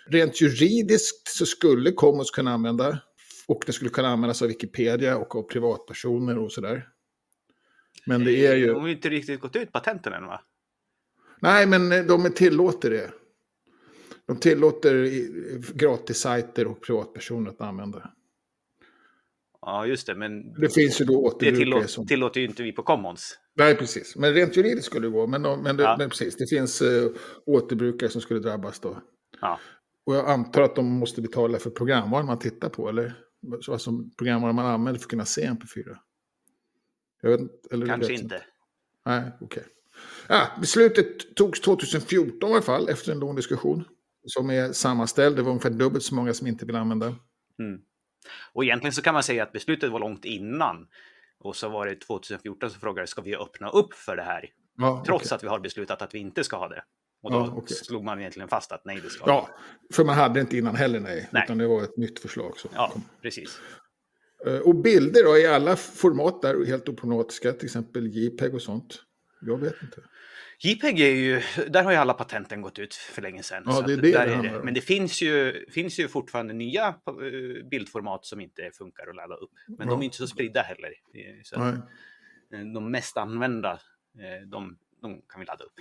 Rent 0.08 0.42
juridiskt 0.42 1.28
så 1.28 1.46
skulle 1.46 1.92
Commons 1.92 2.32
kunna 2.32 2.54
använda 2.54 3.00
och 3.48 3.64
det 3.66 3.74
skulle 3.74 3.90
kunna 3.90 4.08
användas 4.08 4.42
av 4.42 4.48
Wikipedia 4.48 5.18
och 5.18 5.36
av 5.36 5.44
privatpersoner 5.44 6.38
och 6.38 6.52
sådär. 6.52 6.88
Men 8.06 8.24
det 8.24 8.46
är 8.46 8.56
ju... 8.56 8.68
De 8.68 8.82
har 8.82 8.88
ju 8.88 8.94
inte 8.94 9.10
riktigt 9.10 9.40
gått 9.40 9.56
ut 9.56 9.72
patenten 9.72 10.14
än 10.14 10.26
va? 10.26 10.42
Nej, 11.40 11.68
men 11.68 11.92
eh, 11.92 12.06
de 12.06 12.32
tillåter 12.36 12.90
det. 12.90 13.12
De 14.26 14.38
tillåter 14.38 15.10
gratissajter 15.74 16.68
och 16.68 16.82
privatpersoner 16.82 17.50
att 17.50 17.62
använda. 17.62 18.14
Ja, 19.62 19.86
just 19.86 20.08
det. 20.08 20.16
Men 20.16 20.54
det 20.54 20.74
finns 20.74 21.02
ju 21.02 21.06
då 21.06 21.26
återbrukare 21.26 21.52
det 21.52 21.58
tillåter, 21.58 21.88
som... 21.88 22.08
tillåter 22.08 22.42
ju 22.42 22.48
inte 22.48 22.64
vi 22.64 22.72
på 22.72 22.84
Commons. 22.84 23.40
Nej, 23.58 23.76
precis. 23.76 24.16
Men 24.16 24.34
rent 24.34 24.58
juridiskt 24.58 24.86
skulle 24.86 25.08
det 25.08 25.12
gå. 25.12 25.28
Men, 25.28 25.42
men, 25.42 25.78
det, 25.78 25.84
ja. 25.84 25.96
men 26.00 26.10
precis, 26.10 26.36
det 26.36 26.48
finns 26.48 26.82
uh, 26.82 27.12
återbrukare 27.46 28.10
som 28.10 28.22
skulle 28.22 28.40
drabbas 28.40 28.80
då. 28.80 29.02
Ja. 29.42 29.60
Och 30.06 30.16
jag 30.16 30.30
antar 30.30 30.62
att 30.62 30.76
de 30.76 30.86
måste 30.86 31.22
betala 31.22 31.60
för 31.60 31.70
programvaran 31.70 32.26
man 32.26 32.40
tittar 32.40 32.70
på, 32.70 32.90
eller? 32.90 33.14
Alltså 33.72 33.92
programvaran 34.18 34.56
man 34.56 34.66
använder 34.66 35.00
för 35.00 35.06
att 35.06 35.10
kunna 35.10 35.26
se 35.26 35.48
MP4. 35.48 35.98
Vet, 37.22 37.40
Kanske 37.70 37.94
inte. 37.94 38.14
inte. 38.14 38.42
Nej, 39.06 39.32
okej. 39.42 39.46
Okay. 39.46 39.64
Ja, 40.28 40.48
beslutet 40.60 41.36
togs 41.36 41.62
2014 41.62 42.50
i 42.50 42.54
alla 42.54 42.62
fall, 42.62 42.90
efter 42.90 43.12
en 43.12 43.20
lång 43.20 43.36
diskussion. 43.36 43.84
Som 44.26 44.50
är 44.50 44.72
sammanställd, 44.72 45.36
det 45.36 45.42
var 45.42 45.50
ungefär 45.50 45.70
dubbelt 45.70 46.04
så 46.04 46.16
många 46.16 46.34
som 46.34 46.48
inte 46.48 46.66
vill 46.66 46.76
använda. 46.76 47.06
Mm. 47.60 47.82
Och 48.54 48.64
egentligen 48.64 48.94
så 48.94 49.02
kan 49.02 49.14
man 49.14 49.24
säga 49.24 49.44
att 49.44 49.52
beslutet 49.52 49.92
var 49.92 50.00
långt 50.00 50.26
innan. 50.26 50.88
Och 51.40 51.56
så 51.56 51.70
var 51.70 51.86
det 51.86 51.96
2014 51.96 52.70
som 52.70 52.80
frågade, 52.80 53.08
ska 53.08 53.22
vi 53.22 53.36
öppna 53.36 53.70
upp 53.70 53.94
för 53.94 54.16
det 54.16 54.24
här? 54.24 54.50
Ja, 54.78 55.04
Trots 55.06 55.26
okay. 55.26 55.36
att 55.36 55.44
vi 55.44 55.48
har 55.48 55.60
beslutat 55.60 56.02
att 56.02 56.14
vi 56.14 56.20
inte 56.20 56.44
ska 56.44 56.58
ha 56.58 56.68
det. 56.68 56.84
Och 57.22 57.32
då 57.32 57.38
ja, 57.38 57.54
okay. 57.56 57.78
slog 57.78 58.04
man 58.04 58.20
egentligen 58.20 58.50
fast 58.50 58.72
att 58.72 58.86
nej, 58.86 59.00
det 59.04 59.10
ska 59.10 59.24
Ja, 59.28 59.50
för 59.94 60.04
man 60.04 60.16
hade 60.16 60.40
inte 60.40 60.58
innan 60.58 60.76
heller, 60.76 61.00
nej. 61.00 61.30
nej. 61.32 61.44
Utan 61.44 61.58
det 61.58 61.68
var 61.68 61.84
ett 61.84 61.98
nytt 61.98 62.20
förslag. 62.20 62.58
Som 62.58 62.72
ja, 62.74 62.90
kom. 62.94 63.04
precis. 63.22 63.60
Eh, 64.46 64.60
och 64.60 64.76
bilder 64.76 65.24
då, 65.24 65.38
i 65.38 65.48
alla 65.48 65.76
format 65.76 66.42
där, 66.42 66.66
helt 66.66 66.90
oproblematiska, 66.90 67.52
till 67.52 67.66
exempel 67.66 68.08
JPEG 68.08 68.54
och 68.54 68.62
sånt. 68.62 69.04
Jag 69.42 69.58
vet 69.58 69.76
inte. 69.82 70.02
JPEG 70.60 71.00
är 71.00 71.16
ju, 71.16 71.42
där 71.68 71.84
har 71.84 71.92
ju 71.92 71.98
alla 71.98 72.14
patenten 72.14 72.62
gått 72.62 72.80
ut 72.80 72.94
för 72.94 73.22
länge 73.22 73.44
sedan. 73.44 73.64
Ja, 73.66 73.82
det 73.82 73.94
är 73.94 73.98
det, 73.98 74.12
det 74.12 74.18
är 74.18 74.44
det. 74.44 74.64
Men 74.64 74.74
det 74.74 74.82
finns 74.82 75.22
ju, 75.22 75.66
finns 75.70 76.00
ju 76.00 76.08
fortfarande 76.08 76.54
nya 76.54 76.88
eh, 76.88 77.68
bildformat 77.70 78.26
som 78.26 78.40
inte 78.40 78.72
funkar 78.74 79.08
att 79.08 79.16
ladda 79.16 79.36
upp. 79.36 79.52
Men 79.68 79.88
ja. 79.88 79.94
de 79.94 80.00
är 80.00 80.06
inte 80.06 80.18
så 80.18 80.28
spridda 80.28 80.62
heller. 80.62 80.94
Så 81.44 81.60
Nej. 81.60 82.74
De 82.74 82.92
mest 82.92 83.18
använda, 83.18 83.72
eh, 83.72 84.48
de, 84.48 84.78
de 85.02 85.22
kan 85.30 85.40
vi 85.40 85.46
ladda 85.46 85.64
upp. 85.64 85.74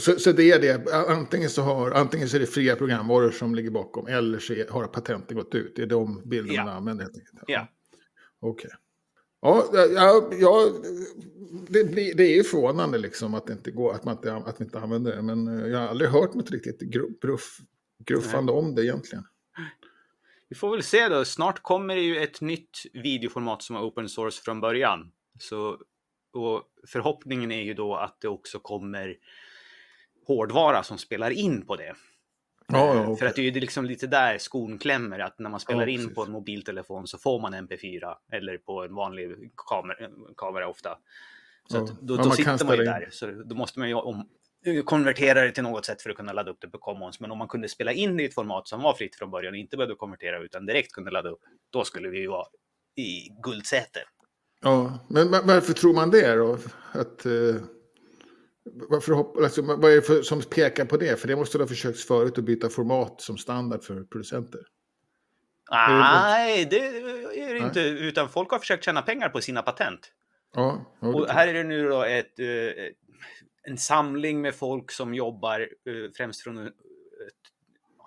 Så, 0.00 0.18
så, 0.18 0.32
det 0.32 0.50
är 0.50 0.60
det, 0.60 0.92
antingen 1.08 1.50
så, 1.50 1.62
har, 1.62 1.90
antingen 1.90 2.28
så 2.28 2.36
är 2.36 2.40
det 2.40 2.46
fria 2.46 2.76
programvaror 2.76 3.30
som 3.30 3.54
ligger 3.54 3.70
bakom 3.70 4.06
eller 4.06 4.38
så 4.38 4.54
har 4.70 4.86
patenten 4.86 5.36
gått 5.36 5.54
ut. 5.54 5.76
Det 5.76 5.82
är 5.82 5.86
de 5.86 6.22
bilderna 6.28 6.54
ja. 6.56 6.64
man 6.64 6.76
använder 6.76 7.04
helt 7.04 7.16
enkelt. 7.16 7.44
Ja. 7.46 7.68
Okej. 8.40 8.66
Okay. 8.66 8.70
Ja, 9.40 9.68
ja, 9.72 10.30
ja 10.32 10.72
det, 11.68 11.84
blir, 11.84 12.14
det 12.14 12.22
är 12.22 12.36
ju 12.36 12.44
förvånande 12.44 12.98
liksom 12.98 13.34
att 13.34 13.46
det 13.46 13.52
inte 13.52 13.70
går, 13.70 13.94
att 13.94 14.04
man 14.04 14.16
inte, 14.16 14.34
att 14.34 14.58
man 14.58 14.66
inte 14.66 14.80
använder 14.80 15.16
det. 15.16 15.22
Men 15.22 15.60
eh, 15.60 15.66
jag 15.66 15.78
har 15.78 15.88
aldrig 15.88 16.10
hört 16.10 16.34
något 16.34 16.50
riktigt 16.50 16.80
gruff, 16.80 17.58
gruffande 18.04 18.52
Nej. 18.52 18.62
om 18.62 18.74
det 18.74 18.84
egentligen. 18.84 19.24
Vi 20.48 20.56
får 20.56 20.70
väl 20.70 20.82
se 20.82 21.08
då. 21.08 21.24
Snart 21.24 21.62
kommer 21.62 21.96
det 21.96 22.02
ju 22.02 22.16
ett 22.16 22.40
nytt 22.40 22.78
videoformat 22.92 23.62
som 23.62 23.76
är 23.76 23.80
open 23.80 24.08
source 24.08 24.42
från 24.42 24.60
början. 24.60 25.12
Så, 25.38 25.78
och 26.32 26.62
förhoppningen 26.86 27.52
är 27.52 27.62
ju 27.62 27.74
då 27.74 27.96
att 27.96 28.20
det 28.20 28.28
också 28.28 28.58
kommer 28.58 29.16
hårdvara 30.26 30.82
som 30.82 30.98
spelar 30.98 31.30
in 31.30 31.66
på 31.66 31.76
det. 31.76 31.94
Ja, 32.72 32.94
ja, 32.94 33.02
okay. 33.02 33.16
För 33.16 33.26
att 33.26 33.36
det 33.36 33.42
är 33.42 33.52
ju 33.52 33.60
liksom 33.60 33.84
lite 33.84 34.06
där 34.06 34.38
skon 34.38 34.78
klämmer, 34.78 35.18
att 35.18 35.38
när 35.38 35.50
man 35.50 35.60
spelar 35.60 35.86
ja, 35.86 35.88
in 35.88 36.14
på 36.14 36.22
en 36.22 36.30
mobiltelefon 36.30 37.06
så 37.06 37.18
får 37.18 37.40
man 37.40 37.54
MP4 37.54 38.14
eller 38.32 38.58
på 38.58 38.84
en 38.84 38.94
vanlig 38.94 39.52
kamera, 39.56 39.96
kamera 40.36 40.68
ofta. 40.68 40.98
Så 41.70 41.76
ja. 41.76 41.88
då, 42.00 42.16
då 42.16 42.30
sitter 42.30 42.64
man 42.64 42.76
ju 42.76 42.84
där, 42.84 43.08
så 43.10 43.26
då 43.26 43.54
måste 43.54 43.78
man 43.78 43.88
ju 43.88 43.94
om, 43.94 44.28
konvertera 44.84 45.40
det 45.40 45.52
till 45.52 45.62
något 45.62 45.86
sätt 45.86 46.02
för 46.02 46.10
att 46.10 46.16
kunna 46.16 46.32
ladda 46.32 46.50
upp 46.50 46.60
det 46.60 46.68
på 46.68 46.78
Commons. 46.78 47.20
Men 47.20 47.30
om 47.30 47.38
man 47.38 47.48
kunde 47.48 47.68
spela 47.68 47.92
in 47.92 48.16
det 48.16 48.22
i 48.22 48.26
ett 48.26 48.34
format 48.34 48.68
som 48.68 48.82
var 48.82 48.94
fritt 48.94 49.16
från 49.16 49.30
början 49.30 49.54
och 49.54 49.58
inte 49.58 49.76
behövde 49.76 49.94
konvertera 49.94 50.38
utan 50.38 50.66
direkt 50.66 50.92
kunde 50.92 51.10
ladda 51.10 51.28
upp, 51.28 51.42
då 51.70 51.84
skulle 51.84 52.08
vi 52.08 52.18
ju 52.18 52.28
vara 52.28 52.46
i 52.96 53.28
guldsäte. 53.42 54.00
Ja, 54.62 54.98
men 55.08 55.30
varför 55.30 55.72
tror 55.72 55.94
man 55.94 56.10
det 56.10 56.34
då? 56.34 56.58
Att... 56.92 57.26
Uh 57.26 57.56
varför, 58.74 59.42
alltså, 59.42 59.62
vad 59.62 59.92
är 59.92 59.96
det 59.96 60.02
för, 60.02 60.22
som 60.22 60.42
pekar 60.42 60.84
på 60.84 60.96
det? 60.96 61.20
För 61.20 61.28
det 61.28 61.36
måste 61.36 61.58
ha 61.58 61.66
försökts 61.66 62.04
förut 62.04 62.38
att 62.38 62.44
byta 62.44 62.68
format 62.68 63.20
som 63.20 63.38
standard 63.38 63.84
för 63.84 64.02
producenter. 64.04 64.60
Nej, 65.70 66.66
det 66.70 66.86
är 67.40 67.54
det 67.54 67.58
inte. 67.58 67.80
Utan 67.80 68.28
folk 68.28 68.50
har 68.50 68.58
försökt 68.58 68.84
tjäna 68.84 69.02
pengar 69.02 69.28
på 69.28 69.40
sina 69.40 69.62
patent. 69.62 70.12
Ja, 70.54 70.96
ja 71.00 71.08
och 71.08 71.28
här 71.28 71.48
är 71.48 71.54
det 71.54 71.64
nu 71.64 71.88
då 71.88 72.02
ett, 72.02 72.38
eh, 72.38 72.46
en 73.62 73.78
samling 73.78 74.40
med 74.40 74.54
folk 74.54 74.90
som 74.90 75.14
jobbar 75.14 75.60
eh, 75.60 76.10
främst 76.16 76.42
från 76.42 76.58
ett, 76.58 76.74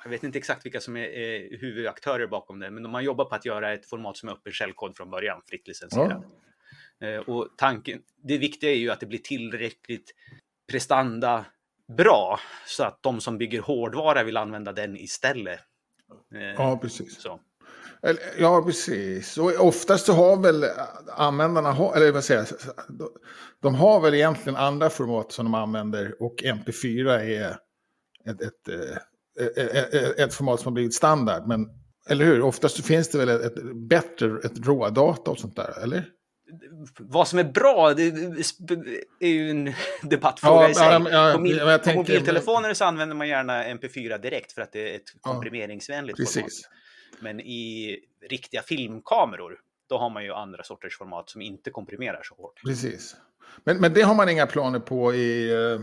jag 0.04 0.10
vet 0.10 0.24
inte 0.24 0.38
exakt 0.38 0.66
vilka 0.66 0.80
som 0.80 0.98
är 0.98 1.58
huvudaktörer 1.58 2.28
bakom 2.28 2.60
det, 2.60 2.72
men 2.72 2.84
de 2.84 2.94
har 2.94 3.02
jobbat 3.02 3.30
på 3.30 3.36
att 3.36 3.46
göra 3.46 3.74
ett 3.74 3.90
format 3.90 4.18
som 4.18 4.30
är 4.30 4.34
öppen 4.34 4.54
källkod 4.54 4.96
från 4.96 5.10
början, 5.10 5.42
fritt 5.48 5.68
licensierat. 5.68 6.24
Ja. 7.00 7.08
Eh, 7.08 7.20
och 7.20 7.50
tanken, 7.58 8.02
det 8.24 8.38
viktiga 8.38 8.72
är 8.72 8.76
ju 8.76 8.90
att 8.90 9.00
det 9.00 9.06
blir 9.06 9.20
tillräckligt 9.20 10.14
prestanda 10.72 11.46
bra 11.98 12.40
så 12.68 12.84
att 12.84 13.04
de 13.04 13.22
som 13.22 13.38
bygger 13.38 13.62
hårdvara 13.62 14.24
vill 14.24 14.38
använda 14.38 14.72
den 14.72 14.98
istället. 14.98 15.60
Eh, 16.36 16.42
ja, 16.42 16.78
precis. 16.82 17.22
Så. 17.22 17.40
Ja, 18.38 18.64
precis. 18.66 19.38
Och 19.38 19.52
oftast 19.60 20.06
så 20.06 20.14
har 20.14 20.38
väl 20.38 20.66
användarna, 21.08 21.70
eller 21.96 22.12
vad 22.12 22.24
säger 22.24 22.48
de 23.62 23.76
har 23.76 24.00
väl 24.00 24.14
egentligen 24.14 24.56
andra 24.56 24.90
format 24.90 25.32
som 25.32 25.46
de 25.46 25.54
använder 25.54 26.24
och 26.24 26.36
MP4 26.44 27.10
är 27.10 27.58
ett, 28.30 28.42
ett, 28.42 28.68
ett, 29.58 29.94
ett, 29.94 30.20
ett 30.20 30.34
format 30.34 30.60
som 30.60 30.68
har 30.68 30.74
blivit 30.74 30.94
standard. 30.94 31.48
Men 31.48 31.70
Eller 32.10 32.26
hur? 32.26 32.42
Oftast 32.42 32.86
finns 32.86 33.10
det 33.10 33.18
väl 33.18 33.30
ett, 33.30 33.42
ett 33.42 33.88
bättre, 33.90 34.40
ett 34.44 34.68
rådata 34.68 35.32
och 35.32 35.40
sånt 35.40 35.56
där, 35.56 35.84
eller? 35.84 36.06
Vad 37.00 37.28
som 37.28 37.40
är 37.40 37.44
bra, 37.44 37.94
det 37.94 38.04
är 39.20 39.28
ju 39.28 39.50
en 39.50 39.74
debattfråga 40.10 40.62
Ja, 40.64 40.70
i 40.70 40.74
sig. 40.74 40.86
ja, 40.88 41.10
ja, 41.28 41.34
på, 41.36 41.42
min, 41.42 41.56
ja, 41.58 41.72
jag 41.72 41.80
på 41.80 41.86
tänker- 41.86 41.98
mobiltelefoner 42.14 42.74
så 42.74 42.86
använder 42.86 43.16
man 43.16 43.28
gärna 43.28 43.64
MP4 43.64 44.18
direkt 44.22 44.52
för 44.52 44.62
att 44.62 44.72
det 44.72 44.92
är 44.92 44.96
ett 44.96 45.22
komprimeringsvänligt 45.22 46.18
format. 46.18 46.34
Precis. 46.46 46.70
Men 47.20 47.40
i 47.40 47.98
riktiga 48.30 48.62
filmkameror, 48.62 49.60
då 49.90 49.98
har 49.98 50.10
man 50.10 50.24
ju 50.24 50.32
andra 50.34 50.64
sorters 50.64 50.98
format 50.98 51.30
som 51.30 51.42
inte 51.42 51.70
komprimerar 51.72 52.22
så 52.24 52.36
hårt. 52.36 52.62
Precis. 52.66 53.16
Men, 53.64 53.78
men 53.78 53.94
det 53.94 54.02
har 54.02 54.16
man 54.16 54.30
inga 54.30 54.46
planer 54.48 54.80
på 54.80 55.14
i... 55.14 55.52
eh, 55.54 55.80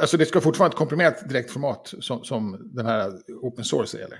alltså 0.00 0.16
det 0.16 0.26
ska 0.26 0.40
fortfarande 0.40 0.74
ett 0.74 0.78
komprimerat 0.78 1.28
direktformat 1.28 1.94
som, 2.00 2.24
som 2.24 2.70
den 2.74 2.86
här 2.86 3.12
open 3.42 3.64
source 3.64 3.98
är, 3.98 4.04
eller? 4.04 4.18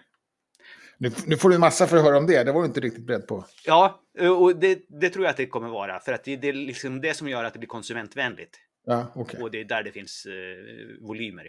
Nu, 0.99 1.11
nu 1.27 1.37
får 1.37 1.49
du 1.49 1.55
en 1.55 1.61
massa 1.61 1.87
för 1.87 1.97
att 1.97 2.03
höra 2.03 2.19
om 2.19 2.27
det, 2.27 2.45
det 2.45 2.53
var 2.53 2.61
du 2.61 2.67
inte 2.67 2.81
riktigt 2.81 3.07
beredd 3.07 3.27
på. 3.27 3.45
Ja, 3.67 4.01
och 4.39 4.57
det, 4.57 4.79
det 5.01 5.11
tror 5.11 5.25
jag 5.25 5.31
att 5.31 5.37
det 5.37 5.47
kommer 5.47 5.69
vara. 5.69 6.01
För 6.01 6.13
att 6.13 6.25
det, 6.25 6.37
det 6.37 6.49
är 6.49 6.53
liksom 6.53 7.01
det 7.01 7.15
som 7.15 7.29
gör 7.29 7.45
att 7.45 7.53
det 7.53 7.59
blir 7.59 7.69
konsumentvänligt. 7.69 8.57
Ja, 8.87 9.13
okej. 9.15 9.43
Och 9.43 9.51
det 9.51 9.61
är 9.61 9.65
där 9.65 9.83
det 9.83 9.93
finns 9.93 10.27
eh, 10.27 11.07
volymer. 11.07 11.49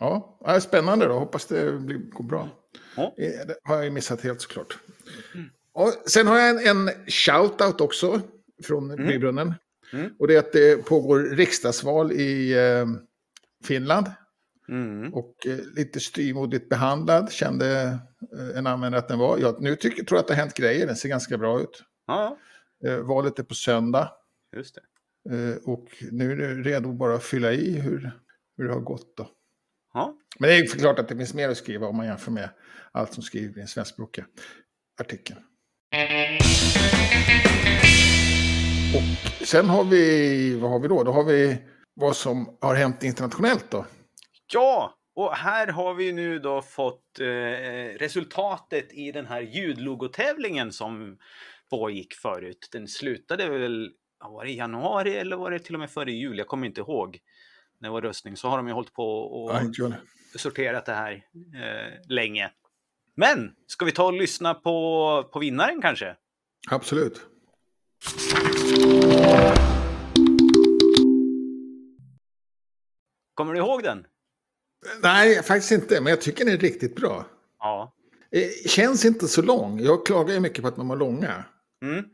Ja, 0.00 0.38
spännande 0.60 1.06
då. 1.06 1.18
Hoppas 1.18 1.46
det 1.46 1.72
blir, 1.72 1.98
går 1.98 2.24
bra. 2.24 2.48
Ja. 2.96 3.14
Eh, 3.18 3.46
Det 3.46 3.56
har 3.62 3.74
jag 3.74 3.84
ju 3.84 3.90
missat 3.90 4.20
helt 4.20 4.40
såklart. 4.40 4.78
Och 5.72 5.92
sen 6.06 6.26
har 6.26 6.38
jag 6.38 6.50
en, 6.50 6.78
en 6.78 6.94
shout-out 7.06 7.80
också 7.80 8.20
från 8.64 8.88
Nybrunnen. 8.88 9.54
Mm. 9.92 10.10
Och 10.18 10.28
det 10.28 10.34
är 10.34 10.38
att 10.38 10.52
det 10.52 10.84
pågår 10.84 11.18
riksdagsval 11.18 12.12
i 12.12 12.52
eh, 12.52 12.86
Finland. 13.64 14.06
Mm. 14.68 15.14
Och 15.14 15.46
eh, 15.46 15.58
lite 15.76 16.00
styrmodigt 16.00 16.68
behandlad 16.68 17.32
kände 17.32 17.98
eh, 18.38 18.58
en 18.58 18.66
användare 18.66 18.98
att 18.98 19.08
den 19.08 19.18
var. 19.18 19.38
Jag, 19.38 19.62
nu 19.62 19.76
tycker, 19.76 20.04
tror 20.04 20.16
jag 20.16 20.22
att 20.22 20.28
det 20.28 20.34
har 20.34 20.40
hänt 20.40 20.54
grejer, 20.54 20.86
den 20.86 20.96
ser 20.96 21.08
ganska 21.08 21.38
bra 21.38 21.60
ut. 21.60 21.82
Ja, 22.06 22.36
Eh, 22.86 22.96
valet 22.98 23.38
är 23.38 23.42
på 23.42 23.54
söndag. 23.54 24.12
just 24.56 24.74
det. 24.74 24.80
Eh, 25.34 25.56
och 25.64 25.86
nu 26.10 26.32
är 26.32 26.36
det 26.36 26.54
redo 26.70 26.92
bara 26.92 27.14
att 27.14 27.22
fylla 27.24 27.52
i 27.52 27.72
hur, 27.80 28.10
hur 28.56 28.68
det 28.68 28.72
har 28.74 28.80
gått 28.80 29.16
då. 29.16 29.28
Ja. 29.94 30.14
Men 30.38 30.48
det 30.48 30.54
är 30.54 30.58
ju 30.58 30.66
klart 30.66 30.98
att 30.98 31.08
det 31.08 31.16
finns 31.16 31.34
mer 31.34 31.48
att 31.48 31.56
skriva 31.56 31.86
om 31.86 31.96
man 31.96 32.06
jämför 32.06 32.30
med 32.30 32.48
allt 32.92 33.12
som 33.14 33.22
skrivs 33.22 33.56
i 33.56 33.58
den 33.58 33.68
svenskspråkiga 33.68 34.24
artikeln. 35.00 35.38
Och 38.96 39.46
sen 39.46 39.68
har 39.68 39.84
vi, 39.84 40.58
vad 40.58 40.70
har 40.70 40.80
vi 40.80 40.88
då? 40.88 41.04
Då 41.04 41.12
har 41.12 41.24
vi 41.24 41.58
vad 41.94 42.16
som 42.16 42.56
har 42.60 42.74
hänt 42.74 43.02
internationellt 43.02 43.70
då. 43.70 43.86
Ja, 44.52 44.94
och 45.20 45.36
här 45.36 45.66
har 45.66 45.94
vi 45.94 46.12
nu 46.12 46.38
då 46.38 46.62
fått 46.62 47.20
eh, 47.20 47.24
resultatet 47.98 48.92
i 48.92 49.12
den 49.12 49.26
här 49.26 49.40
ljudlogotävlingen 49.40 50.72
som 50.72 51.18
pågick 51.70 52.14
förut. 52.14 52.68
Den 52.72 52.88
slutade 52.88 53.48
väl, 53.48 53.90
var 54.20 54.44
det 54.44 54.50
i 54.50 54.56
januari 54.56 55.16
eller 55.16 55.36
var 55.36 55.50
det 55.50 55.58
till 55.58 55.74
och 55.74 55.80
med 55.80 55.90
före 55.90 56.12
jul? 56.12 56.38
Jag 56.38 56.46
kommer 56.46 56.66
inte 56.66 56.80
ihåg. 56.80 57.18
När 57.78 57.88
det 57.88 57.92
var 57.92 58.02
röstning 58.02 58.36
så 58.36 58.48
har 58.48 58.56
de 58.56 58.68
ju 58.68 58.72
hållit 58.72 58.92
på 58.92 59.20
och 59.20 59.52
Ja, 59.78 59.92
sorterat 60.36 60.86
det 60.86 60.94
här 60.94 61.12
eh, 61.54 62.08
länge. 62.08 62.50
Men 63.14 63.52
ska 63.66 63.84
vi 63.84 63.92
ta 63.92 64.04
och 64.06 64.12
lyssna 64.12 64.54
på, 64.54 65.30
på 65.32 65.38
vinnaren 65.38 65.82
kanske? 65.82 66.16
Absolut. 66.70 67.26
Kommer 73.34 73.52
du 73.52 73.58
ihåg 73.58 73.82
den? 73.82 74.06
Nej, 75.02 75.42
faktiskt 75.42 75.72
inte, 75.72 76.00
men 76.00 76.10
jag 76.10 76.20
tycker 76.20 76.44
den 76.44 76.54
är 76.54 76.58
riktigt 76.58 76.96
bra. 76.96 77.26
Ja. 77.58 77.94
Eh, 78.30 78.48
Känns 78.68 79.04
inte 79.04 79.28
så 79.28 79.42
lång. 79.42 79.80
Jag 79.80 80.06
klagar 80.06 80.34
ju 80.34 80.40
mycket 80.40 80.62
på 80.62 80.68
att 80.68 80.76
de 80.76 80.88
var 80.88 80.96
långa. 80.96 81.44
Mm. 81.82 82.04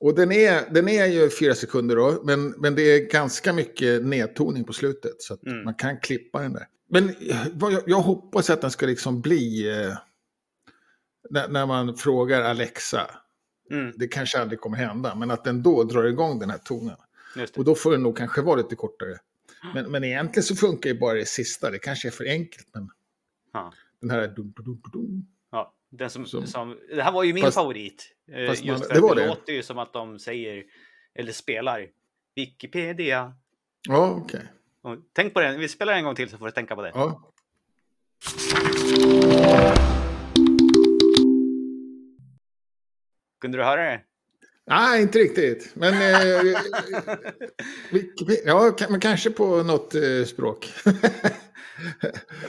Och 0.00 0.14
den 0.14 0.32
är, 0.32 0.70
den 0.70 0.88
är 0.88 1.06
ju 1.06 1.30
fyra 1.30 1.54
sekunder 1.54 1.96
då, 1.96 2.20
men, 2.24 2.48
men 2.50 2.74
det 2.74 2.82
är 2.82 3.10
ganska 3.10 3.52
mycket 3.52 4.04
nedtoning 4.04 4.64
på 4.64 4.72
slutet. 4.72 5.22
Så 5.22 5.34
att 5.34 5.42
Mm. 5.46 5.64
man 5.64 5.74
kan 5.74 6.00
klippa 6.00 6.40
den 6.40 6.52
där. 6.52 6.66
Men 6.90 7.08
eh, 7.08 7.46
jag, 7.60 7.82
jag 7.86 8.00
hoppas 8.00 8.50
att 8.50 8.60
den 8.60 8.70
ska 8.70 8.86
liksom 8.86 9.20
bli... 9.20 9.70
Eh, 9.82 9.96
när, 11.30 11.48
när 11.48 11.66
man 11.66 11.96
frågar 11.96 12.42
Alexa, 12.42 13.10
Mm. 13.70 13.92
det 13.96 14.08
kanske 14.08 14.38
aldrig 14.38 14.60
kommer 14.60 14.76
hända, 14.76 15.14
men 15.14 15.30
att 15.30 15.44
den 15.44 15.62
då 15.62 15.84
drar 15.84 16.04
igång 16.04 16.38
den 16.38 16.50
här 16.50 16.58
tonen. 16.58 16.96
Och 17.56 17.64
då 17.64 17.74
får 17.74 17.90
den 17.92 18.02
nog 18.02 18.16
kanske 18.16 18.42
vara 18.42 18.56
lite 18.56 18.76
kortare. 18.76 19.18
Men, 19.74 19.90
men 19.90 20.04
egentligen 20.04 20.44
så 20.44 20.56
funkar 20.56 20.90
ju 20.90 20.98
bara 20.98 21.14
det 21.14 21.26
sista, 21.26 21.70
det 21.70 21.78
kanske 21.78 22.08
är 22.08 22.12
för 22.12 22.24
enkelt. 22.24 22.68
Men 22.74 22.90
Ja. 23.52 23.72
den 24.00 24.10
här... 24.10 24.28
Dum, 24.28 24.52
dum, 24.56 24.64
dum, 24.64 24.82
dum. 24.92 25.26
Ja, 25.50 25.74
den 25.90 26.10
som, 26.10 26.26
Som- 26.26 26.46
som, 26.46 26.78
det 26.94 27.02
här 27.02 27.12
var 27.12 27.22
ju 27.24 27.32
min 27.34 27.42
Fast- 27.42 27.54
favorit. 27.54 28.14
Eh, 28.32 28.46
fast 28.48 28.64
man- 28.64 28.68
just 28.72 28.86
för 28.86 28.94
det 28.94 29.00
var 29.00 29.14
det, 29.14 29.26
låter 29.26 29.52
ju 29.52 29.62
som 29.62 29.78
att 29.78 29.92
de 29.92 30.18
säger, 30.18 30.64
eller 31.14 31.32
spelar, 31.32 31.88
Wikipedia. 32.36 33.34
Ja, 33.88 34.10
okej. 34.24 34.42
Och 34.82 34.96
tänk 35.12 35.34
på 35.34 35.40
den, 35.40 35.60
vi 35.60 35.68
spelar 35.68 35.92
en 35.92 36.04
gång 36.04 36.14
till 36.14 36.28
så 36.30 36.38
får 36.38 36.46
du 36.46 36.52
tänka 36.52 36.74
på 36.76 36.82
det. 36.82 36.90
Ja. 36.94 37.30
Kunde 43.40 43.58
du 43.58 43.64
höra 43.64 43.82
det? 43.82 44.00
Nej, 44.66 45.02
inte 45.02 45.18
riktigt. 45.18 45.70
Men, 45.74 45.94
eh, 45.94 46.60
ja, 48.44 48.76
men 48.88 49.00
kanske 49.00 49.30
på 49.30 49.62
något 49.62 49.94
eh, 49.94 50.24
språk. 50.26 50.72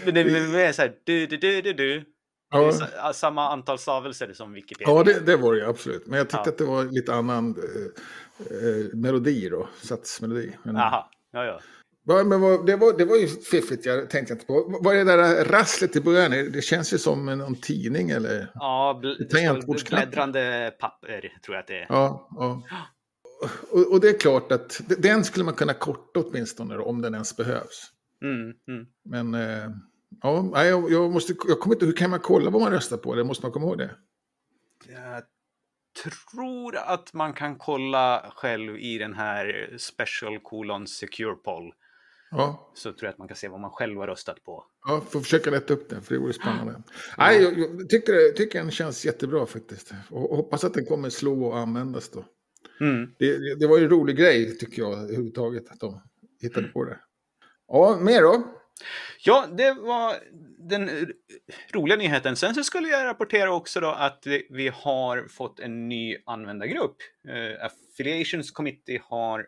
Men 0.05 0.13
det 0.13 0.22
är 0.22 0.72
så 0.72 0.81
här, 0.81 0.93
du, 1.03 1.27
du, 1.27 1.38
du, 1.38 1.62
du, 1.62 1.74
du. 1.74 2.03
Ja, 2.51 2.72
sa- 2.72 3.13
samma 3.13 3.50
antal 3.51 3.77
stavelser 3.79 4.34
som 4.34 4.53
Wikipedia. 4.53 4.93
ja 4.93 5.03
det, 5.03 5.19
det 5.19 5.36
var 5.38 5.53
det 5.55 5.67
absolut. 5.67 6.07
Men 6.07 6.17
jag 6.17 6.29
tyckte 6.29 6.41
Ja. 6.45 6.51
att 6.51 6.57
det 6.57 6.63
var 6.65 6.84
lite 6.84 7.13
annan 7.13 7.55
eh, 7.57 8.57
eh, 8.57 8.86
melodi 8.93 9.50
då, 9.50 9.69
satsmelodi. 9.81 10.57
Men, 10.63 10.75
Jaha, 10.75 11.05
ja, 11.31 11.45
ja. 11.45 11.60
Ja, 12.07 12.24
men 12.24 12.41
vad, 12.41 12.65
det, 12.65 12.75
var, 12.75 12.97
det 12.97 13.05
var 13.05 13.15
ju 13.15 13.27
fiffigt, 13.27 13.85
jag 13.85 14.09
tänkte 14.09 14.33
inte 14.33 14.45
på. 14.45 14.79
Vad 14.81 14.95
är 14.95 15.05
det 15.05 15.17
där 15.17 15.45
rasslet 15.45 15.95
i 15.95 16.01
början? 16.01 16.31
Det 16.31 16.63
känns 16.63 16.93
ju 16.93 16.97
som 16.97 17.29
en, 17.29 17.38
någon 17.38 17.55
tidning 17.55 18.09
eller? 18.09 18.51
Ja, 18.53 19.01
bläddrande 19.89 20.74
papper 20.79 21.39
tror 21.45 21.55
jag 21.55 21.62
att 21.62 21.67
det 21.67 21.79
är. 21.79 21.85
Ja, 21.89 22.27
ja. 22.31 22.62
Och, 23.71 23.91
och 23.91 24.00
det 24.00 24.09
är 24.09 24.19
klart 24.19 24.51
att 24.51 24.81
den 24.97 25.24
skulle 25.24 25.45
man 25.45 25.53
kunna 25.53 25.74
korta 25.74 26.19
åtminstone 26.19 26.75
då, 26.75 26.83
om 26.83 27.01
den 27.01 27.13
ens 27.13 27.38
behövs. 27.38 27.91
Mm, 28.21 28.53
mm. 28.67 28.88
Men 29.05 29.33
eh, 29.33 29.69
ja, 30.21 30.65
jag, 30.65 30.91
jag, 30.91 31.12
måste, 31.12 31.35
jag 31.47 31.59
kommer 31.59 31.75
inte, 31.75 31.85
hur 31.85 31.93
kan 31.93 32.09
man 32.09 32.19
kolla 32.19 32.50
vad 32.50 32.62
man 32.62 32.71
röstar 32.71 32.97
på? 32.97 33.15
Det 33.15 33.24
måste 33.24 33.45
man 33.45 33.51
komma 33.51 33.65
ihåg 33.65 33.77
det. 33.77 33.95
Jag 34.88 35.24
tror 36.03 36.77
att 36.77 37.13
man 37.13 37.33
kan 37.33 37.55
kolla 37.55 38.31
själv 38.35 38.77
i 38.77 38.97
den 38.97 39.13
här 39.13 39.75
Special 39.77 40.39
colon 40.39 40.88
Secure 40.88 41.35
Poll. 41.35 41.74
Ja, 42.32 42.72
Så 42.75 42.91
tror 42.91 43.03
jag 43.03 43.12
att 43.12 43.17
man 43.17 43.27
kan 43.27 43.38
se 43.38 43.48
vad 43.48 43.60
man 43.60 43.72
själv 43.72 43.98
har 44.00 44.08
röstat 44.08 44.44
på. 44.44 44.65
ja 44.88 45.01
får 45.10 45.20
försöka 45.22 45.50
lätta 45.50 45.74
upp 45.74 45.89
den, 45.89 46.01
för 46.01 46.13
det 46.15 46.20
vore 46.22 46.34
spännande. 46.34 46.82
Nej, 47.17 47.44
jag, 47.44 47.60
jag 47.60 47.89
tycker, 47.89 48.32
tycker 48.34 48.60
den 48.60 48.72
känns 48.72 49.05
jättebra 49.05 49.46
faktiskt. 49.46 49.91
Och, 50.10 50.32
och 50.32 50.38
hoppas 50.38 50.63
att 50.63 50.74
den 50.74 50.86
kommer 50.86 51.10
slå 51.10 51.46
och 51.46 51.58
användas 51.58 52.10
då. 52.10 52.25
Mm. 52.82 53.13
Det, 53.20 53.55
det- 53.55 53.67
var 53.67 53.77
ju 53.77 53.84
en 53.84 53.89
rolig 53.89 54.17
grej, 54.17 54.58
tycker 54.58 54.82
jag, 54.82 54.94
överhuvudtaget, 54.94 55.70
att 55.72 55.79
de 55.79 56.01
hittade 56.41 56.67
på 56.67 56.84
det. 56.84 57.00
Ja, 57.67 57.98
mer 58.01 58.22
då? 58.22 58.44
Ja, 59.25 59.46
det 59.58 59.74
var 59.74 60.15
den 60.70 60.89
roliga 61.74 61.98
nyheten. 61.98 62.36
Sen 62.36 62.55
så 62.55 62.63
skulle 62.63 62.88
jag 62.88 63.05
rapportera 63.05 63.53
också 63.53 63.79
då 63.79 63.88
att 63.89 64.22
vi, 64.25 64.48
vi 64.50 64.67
har 64.67 65.27
fått 65.27 65.60
en 65.60 65.89
ny 65.89 66.17
användargrupp. 66.25 66.96
Eh, 67.27 67.65
Affiliations 67.65 68.51
Committee 68.51 69.01
har, 69.03 69.46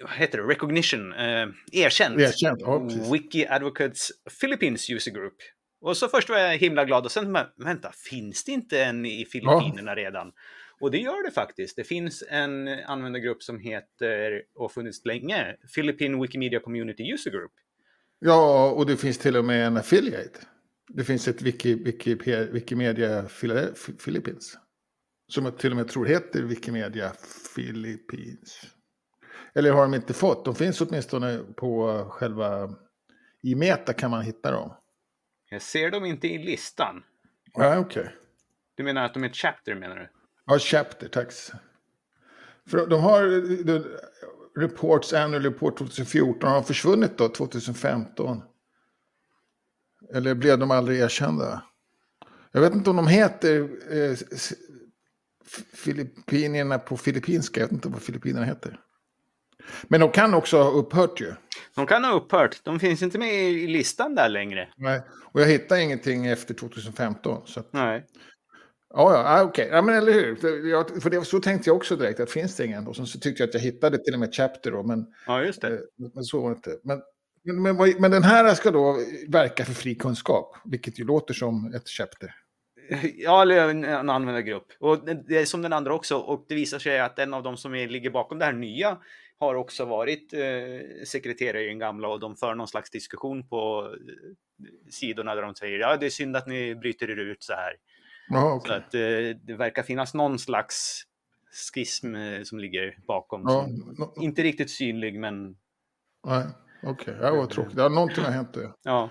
vad 0.00 0.10
heter 0.10 0.38
det, 0.38 0.44
Recognition, 0.44 1.12
eh, 1.12 1.46
erkänt. 1.72 2.20
Erkänt, 2.20 2.60
ja. 2.60 2.88
Wiki 3.12 3.46
Advocates 3.46 4.12
Philippines 4.40 4.90
User 4.90 5.10
Group. 5.10 5.36
Och 5.80 5.96
så 5.96 6.08
först 6.08 6.28
var 6.28 6.38
jag 6.38 6.58
himla 6.58 6.84
glad 6.84 7.04
och 7.04 7.12
sen, 7.12 7.32
men 7.32 7.46
vänta, 7.56 7.92
finns 8.10 8.44
det 8.44 8.52
inte 8.52 8.84
en 8.84 9.06
i 9.06 9.24
Filippinerna 9.24 9.94
redan? 9.94 10.32
Och 10.80 10.90
det 10.90 10.98
gör 10.98 11.24
det 11.24 11.30
faktiskt. 11.30 11.76
Det 11.76 11.84
finns 11.84 12.24
en 12.28 12.68
användargrupp 12.68 13.42
som 13.42 13.58
heter, 13.58 14.42
och 14.54 14.72
funnits 14.72 15.04
länge, 15.04 15.56
Philippine 15.74 16.22
Wikimedia 16.22 16.60
Community 16.60 17.12
User 17.12 17.30
Group. 17.30 17.52
Ja, 18.18 18.70
och 18.70 18.86
det 18.86 18.96
finns 18.96 19.18
till 19.18 19.36
och 19.36 19.44
med 19.44 19.66
en 19.66 19.76
affiliate. 19.76 20.40
Det 20.88 21.04
finns 21.04 21.28
ett 21.28 21.42
Wiki, 21.42 21.74
Wiki, 21.74 22.14
Wikimedia 22.52 23.24
Philippines. 24.04 24.58
Som 25.28 25.44
jag 25.44 25.58
till 25.58 25.70
och 25.70 25.76
med 25.76 25.88
tror 25.88 26.06
heter 26.06 26.42
Wikimedia 26.42 27.12
Philippines. 27.54 28.60
Eller 29.56 29.72
har 29.72 29.82
de 29.82 29.94
inte 29.94 30.14
fått? 30.14 30.44
De 30.44 30.54
finns 30.54 30.80
åtminstone 30.80 31.38
på 31.56 32.04
själva... 32.10 32.74
I 33.42 33.54
Meta 33.54 33.92
kan 33.92 34.10
man 34.10 34.22
hitta 34.22 34.50
dem. 34.50 34.72
Jag 35.50 35.62
ser 35.62 35.90
dem 35.90 36.04
inte 36.04 36.28
i 36.28 36.38
listan. 36.38 37.02
Ja, 37.52 37.78
okej. 37.78 38.14
Du 38.74 38.82
menar 38.82 39.04
att 39.04 39.14
de 39.14 39.24
är 39.24 39.28
ett 39.28 39.36
chapter 39.36 39.74
menar 39.74 39.96
du? 39.96 40.08
Ja, 40.46 40.58
Chapter, 40.58 41.08
tack. 41.08 41.32
För 42.66 42.86
de 42.86 43.00
har 43.00 43.22
de, 43.64 43.84
Reports 44.56 45.12
Annual 45.12 45.42
Report 45.42 45.78
2014. 45.78 46.48
Har 46.48 46.56
de 46.56 46.64
försvunnit 46.64 47.18
då 47.18 47.28
2015? 47.28 48.42
Eller 50.14 50.34
blev 50.34 50.58
de 50.58 50.70
aldrig 50.70 51.00
erkända? 51.00 51.62
Jag 52.52 52.60
vet 52.60 52.74
inte 52.74 52.90
om 52.90 52.96
de 52.96 53.06
heter 53.06 53.60
eh, 53.90 54.16
Filippinerna 55.72 56.78
på 56.78 56.96
filippinska. 56.96 57.60
Jag 57.60 57.66
vet 57.66 57.72
inte 57.72 57.88
vad 57.88 58.02
Filippinerna 58.02 58.44
heter. 58.46 58.80
Men 59.88 60.00
de 60.00 60.10
kan 60.10 60.34
också 60.34 60.62
ha 60.62 60.70
upphört 60.70 61.20
ju. 61.20 61.32
De 61.74 61.86
kan 61.86 62.04
ha 62.04 62.12
upphört. 62.12 62.64
De 62.64 62.80
finns 62.80 63.02
inte 63.02 63.18
med 63.18 63.34
i 63.34 63.66
listan 63.66 64.14
där 64.14 64.28
längre. 64.28 64.68
Nej. 64.76 65.00
Och 65.32 65.40
jag 65.40 65.46
hittar 65.46 65.76
ingenting 65.76 66.26
efter 66.26 66.54
2015. 66.54 67.42
Så 67.46 67.60
att, 67.60 67.72
Nej. 67.72 68.04
ja, 68.94 69.12
ja, 69.12 69.40
ah, 69.40 69.42
okej. 69.42 69.68
Ja, 69.72 69.82
men 69.82 69.94
eller 69.94 70.12
hur. 70.12 70.66
Jag, 70.70 71.02
för 71.02 71.10
det, 71.10 71.24
så 71.24 71.40
tänkte 71.40 71.70
jag 71.70 71.76
också 71.76 71.96
direkt, 71.96 72.20
att 72.20 72.30
finns 72.30 72.56
det 72.56 72.64
ingen? 72.64 72.86
Och 72.86 72.96
sen 72.96 73.06
så 73.06 73.18
tyckte 73.18 73.42
jag 73.42 73.48
att 73.48 73.54
jag 73.54 73.60
hittade 73.60 73.98
till 73.98 74.14
och 74.14 74.20
med 74.20 74.34
Chapter 74.34 74.70
då, 74.70 74.82
men, 74.82 75.06
Ja, 75.26 75.42
just 75.42 75.64
eh, 75.64 75.70
det. 75.70 75.80
men 76.14 76.24
så 76.24 76.40
var 76.40 76.50
det 76.50 76.56
inte. 76.56 76.70
Men, 76.84 77.02
men, 77.62 77.76
men, 77.76 77.94
men 77.98 78.10
den 78.10 78.22
här 78.22 78.54
ska 78.54 78.70
då 78.70 78.96
verka 79.28 79.64
för 79.64 79.72
fri 79.72 79.94
kunskap, 79.94 80.56
vilket 80.64 80.98
ju 80.98 81.04
låter 81.04 81.34
som 81.34 81.74
ett 81.74 81.88
Chapter. 81.88 82.34
Ja, 83.16 83.42
eller 83.42 83.68
en, 83.68 83.84
en 83.84 84.10
användargrupp. 84.10 84.66
Och 84.80 85.04
det, 85.28 85.38
är 85.38 85.44
som 85.44 85.62
den 85.62 85.72
andra 85.72 85.94
också. 85.94 86.16
Och 86.16 86.46
det 86.48 86.54
visar 86.54 86.78
sig 86.78 87.00
att 87.00 87.18
en 87.18 87.34
av 87.34 87.42
de 87.42 87.56
som 87.56 87.72
ligger 87.72 88.10
bakom 88.10 88.38
det 88.38 88.44
här 88.44 88.52
nya 88.52 88.98
har 89.38 89.54
också 89.54 89.84
varit 89.84 90.32
eh, 90.32 91.04
sekreterare 91.06 91.64
i 91.64 91.68
den 91.68 91.78
gamla 91.78 92.08
och 92.08 92.20
de 92.20 92.36
för 92.36 92.54
någon 92.54 92.68
slags 92.68 92.90
diskussion 92.90 93.48
på 93.48 93.90
eh, 93.94 94.34
sidorna 94.90 95.34
där 95.34 95.42
de 95.42 95.54
säger 95.54 95.78
ja, 95.78 95.96
det 95.96 96.06
är 96.06 96.10
synd 96.10 96.36
att 96.36 96.46
ni 96.46 96.74
bryter 96.74 97.10
er 97.10 97.16
ut 97.16 97.42
så 97.42 97.52
här. 97.52 97.76
Ja, 98.28 98.40
Så 98.40 98.56
okej. 98.56 98.76
att 98.76 98.94
eh, 98.94 99.40
det 99.46 99.54
verkar 99.54 99.82
finnas 99.82 100.14
någon 100.14 100.38
slags 100.38 101.02
schism 101.74 102.14
eh, 102.14 102.42
som 102.42 102.58
ligger 102.58 102.98
bakom. 103.06 103.42
Ja, 103.46 103.66
no, 103.98 104.14
inte 104.22 104.42
riktigt 104.42 104.70
synlig, 104.70 105.20
men 105.20 105.56
nej, 106.26 106.44
okej. 106.82 107.14
Ja, 107.22 107.34
vad 107.34 107.50
tråkigt. 107.50 107.78
Ja, 107.78 107.88
någonting 107.88 108.24
har 108.24 108.30
hänt 108.30 108.54
då. 108.54 108.74
ja. 108.82 109.10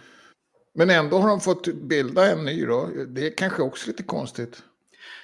Men 0.78 0.90
ändå 0.90 1.18
har 1.18 1.28
de 1.30 1.40
fått 1.40 1.68
bilda 1.68 2.32
en 2.32 2.46
ny 2.46 2.66
då. 2.66 2.90
Det 3.08 3.28
är 3.28 3.38
kanske 3.38 3.62
också 3.62 3.88
lite 3.88 4.04
konstigt. 4.04 4.64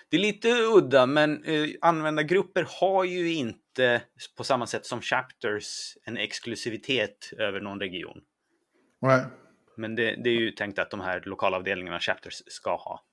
Det 0.09 0.17
är 0.17 0.21
lite 0.21 0.47
udda, 0.77 1.05
men 1.05 1.43
eh, 1.43 1.67
användargrupper 1.81 2.67
har 2.81 3.03
ju 3.03 3.33
inte 3.33 3.60
på 4.37 4.43
samma 4.43 4.67
sätt 4.67 4.85
som 4.85 5.01
chapters 5.01 5.97
en 6.05 6.17
exklusivitet 6.17 7.33
över 7.37 7.59
någon 7.59 7.79
region. 7.79 8.17
Nej. 9.01 9.25
Men 9.77 9.95
det, 9.95 10.15
det 10.23 10.29
är 10.29 10.39
ju 10.39 10.51
tänkt 10.51 10.79
att 10.79 10.91
de 10.91 10.99
här 10.99 11.21
lokalavdelningarna 11.25 11.99
chapters 11.99 12.33
ska 12.47 12.75
ha. 12.75 13.03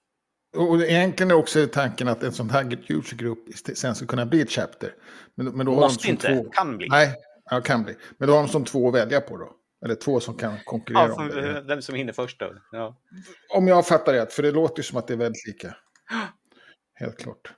Och 0.57 0.83
egentligen 0.83 1.31
är 1.31 1.35
också 1.35 1.67
tanken 1.67 2.09
att 2.09 2.23
en 2.23 2.33
sån 2.33 2.51
här 2.51 2.79
usergrupp 2.89 3.39
sen 3.75 3.95
ska 3.95 4.07
kunna 4.07 4.27
bli 4.27 4.41
ett 4.41 4.51
chapter. 4.51 4.95
Men, 5.35 5.47
men 5.47 5.67
då 5.67 5.75
har 5.75 5.81
Måste 5.81 5.99
de 5.99 6.03
som 6.03 6.11
inte, 6.11 6.45
två... 6.45 6.51
kan 6.51 6.77
bli. 6.77 6.89
Nej, 6.89 7.15
ja, 7.51 7.61
kan 7.61 7.83
bli. 7.83 7.97
Men 8.19 8.29
då 8.29 8.35
har 8.35 8.43
de 8.43 8.49
som 8.49 8.65
två 8.65 8.89
att 8.89 8.95
välja 8.95 9.21
på 9.21 9.37
då. 9.37 9.55
Eller 9.85 9.95
två 9.95 10.21
som 10.21 10.37
kan 10.37 10.59
konkurrera 10.65 11.09
Ja, 11.09 11.15
om 11.15 11.29
det. 11.29 11.65
vem 11.67 11.83
som 11.83 11.95
hinner 11.95 12.13
först 12.13 12.41
då. 12.41 12.55
Ja. 12.73 13.01
Om 13.55 13.69
jag 13.69 13.87
fattar 13.87 14.13
rätt, 14.13 14.33
för 14.33 14.43
det 14.43 14.51
låter 14.51 14.79
ju 14.79 14.83
som 14.83 14.99
att 14.99 15.07
det 15.07 15.15
är 15.15 15.19
väldigt 15.19 15.47
lika. 15.47 15.77
Helt 16.95 17.19
klart. 17.19 17.53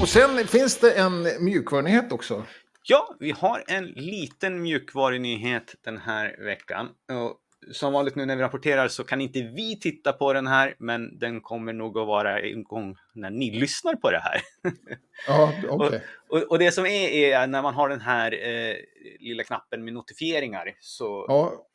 Och 0.00 0.08
sen 0.08 0.46
finns 0.46 0.76
det 0.76 0.92
en 0.92 1.44
mjukvarunyhet 1.44 2.12
också. 2.12 2.44
ja, 2.82 3.16
vi 3.20 3.30
har 3.30 3.64
en 3.66 3.84
liten 3.86 4.62
mjukvarunyhet 4.62 5.74
den 5.84 5.98
här 5.98 6.36
veckan. 6.44 6.88
Och 7.08 7.40
som 7.72 7.92
vanligt 7.92 8.14
nu 8.14 8.26
när 8.26 8.36
vi 8.36 8.42
rapporterar 8.42 8.88
så 8.88 9.04
kan 9.04 9.20
inte 9.20 9.42
vi 9.42 9.80
titta 9.80 10.12
på 10.12 10.32
den 10.32 10.46
här, 10.46 10.74
men 10.78 11.18
den 11.18 11.40
kommer 11.40 11.72
nog 11.72 11.98
att 11.98 12.06
vara 12.06 12.42
igång 12.42 12.96
när 13.12 13.30
ni 13.30 13.50
lyssnar 13.50 13.94
på 13.94 14.10
det 14.10 14.18
här. 14.18 14.40
Ja, 15.28 15.52
okej. 15.68 16.02
Och, 16.28 16.38
och 16.42 16.58
det 16.58 16.72
som 16.72 16.86
är, 16.86 17.08
är 17.08 17.46
när 17.46 17.62
man 17.62 17.74
har 17.74 17.88
den 17.88 18.00
här 18.00 18.32
eh, 18.32 18.74
lilla 19.20 19.42
knappen 19.42 19.84
med 19.84 19.92
notifieringar 19.92 20.74
så... 20.80 21.24
Ja, 21.28 21.66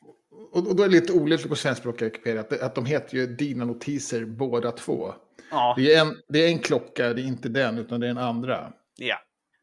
och 0.51 0.67
och 0.67 0.75
då 0.75 0.83
är 0.83 0.87
det 0.87 0.93
lite 0.93 1.13
olyckligt 1.13 1.49
på 1.49 1.55
svenskspråkiga 1.55 2.09
Wikipedia 2.09 2.41
att, 2.41 2.61
att 2.61 2.75
de 2.75 2.85
heter 2.85 3.17
ju 3.17 3.27
Dina 3.27 3.65
notiser 3.65 4.25
båda 4.25 4.71
två. 4.71 5.13
Ja, 5.51 5.73
Det 5.77 5.93
är, 5.93 6.01
en, 6.01 6.15
det 6.27 6.39
är 6.39 6.47
en 6.47 6.59
klocka, 6.59 7.13
det 7.13 7.21
är 7.21 7.25
inte 7.25 7.49
den, 7.49 7.77
utan 7.77 7.99
det 7.99 8.07
är 8.07 8.11
en 8.11 8.17
andra. 8.17 8.73
ja. 8.95 9.15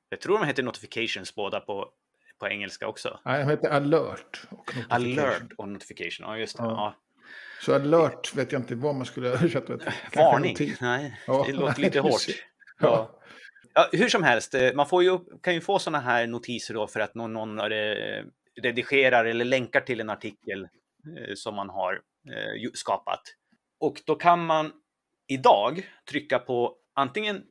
Jag 0.09 0.21
tror 0.21 0.39
de 0.39 0.47
heter 0.47 0.63
notifications 0.63 1.35
båda 1.35 1.61
på, 1.61 1.89
på 2.41 2.49
engelska 2.49 2.87
också. 2.89 3.21
Nej, 3.25 3.45
de 3.45 3.51
heter 3.51 3.69
alert. 3.71 4.41
Och 4.51 4.77
notification. 4.77 5.19
Alert 5.19 5.53
och 5.59 5.69
notification, 5.69 6.27
ja 6.29 6.39
just 6.39 6.57
det. 6.57 6.63
Ja. 6.63 6.71
Ja. 6.71 6.95
Så 7.63 7.75
alert 7.75 8.35
vet 8.35 8.53
jag 8.53 8.61
inte 8.61 8.75
vad 8.75 8.95
man 8.95 9.07
skulle 9.07 9.29
översätta 9.33 9.73
det 9.77 9.79
till. 9.79 9.93
Varning, 10.15 10.57
nej, 10.81 11.21
Ja, 11.27 11.45
det 11.47 11.53
låter 11.53 11.81
lite 11.81 12.01
hårt. 12.09 12.21
Ja. 12.81 13.21
Ja, 13.75 13.89
hur 13.93 14.09
som 14.09 14.23
helst, 14.23 14.55
eh, 14.55 14.73
man 14.75 14.87
får 14.87 15.03
ju, 15.03 15.19
kan 15.43 15.55
ju 15.55 15.61
få 15.61 15.79
sådana 15.79 16.01
här 16.01 16.27
notiser 16.27 16.75
då 16.75 16.87
för 16.87 17.01
att 17.01 17.15
någon, 17.15 17.33
någon 17.33 17.61
eh, 17.61 17.67
redigerar 18.63 19.25
eller 19.25 19.45
länkar 19.45 19.81
till 19.81 20.01
en 20.01 20.11
artikel 20.11 20.63
eh, 20.63 21.35
som 21.35 21.55
man 21.55 21.69
har 21.71 22.01
skapat. 22.75 23.21
Och 23.81 24.03
då 24.07 24.15
kan 24.15 24.47
man 24.47 24.73
idag 25.27 25.87
trycka 26.09 26.39
på 26.39 26.77
antingen 26.95 27.43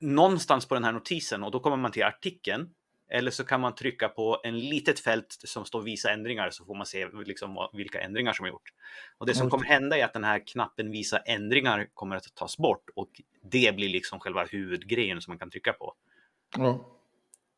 någonstans 0.00 0.66
på 0.66 0.74
den 0.74 0.84
här 0.84 0.92
notisen 0.92 1.42
och 1.42 1.50
då 1.50 1.60
kommer 1.60 1.76
man 1.76 1.92
till 1.92 2.02
artikeln. 2.02 2.70
Eller 3.12 3.30
så 3.30 3.44
kan 3.44 3.60
man 3.60 3.74
trycka 3.74 4.08
på 4.08 4.40
en 4.44 4.58
litet 4.58 5.00
fält 5.00 5.36
som 5.44 5.64
står 5.64 5.82
visa 5.82 6.10
ändringar 6.10 6.50
så 6.50 6.64
får 6.64 6.74
man 6.74 6.86
se 6.86 7.08
liksom 7.24 7.68
vilka 7.72 8.00
ändringar 8.00 8.32
som 8.32 8.46
är 8.46 8.50
gjort. 8.50 8.72
Och 9.18 9.26
det 9.26 9.34
som 9.34 9.50
kommer 9.50 9.64
hända 9.64 9.98
är 9.98 10.04
att 10.04 10.12
den 10.12 10.24
här 10.24 10.46
knappen 10.46 10.90
visa 10.90 11.18
ändringar 11.18 11.88
kommer 11.94 12.16
att 12.16 12.34
tas 12.34 12.56
bort 12.56 12.90
och 12.94 13.22
det 13.42 13.76
blir 13.76 13.88
liksom 13.88 14.20
själva 14.20 14.44
huvudgrejen 14.44 15.20
som 15.20 15.30
man 15.30 15.38
kan 15.38 15.50
trycka 15.50 15.72
på. 15.72 15.94
Ja. 16.56 16.86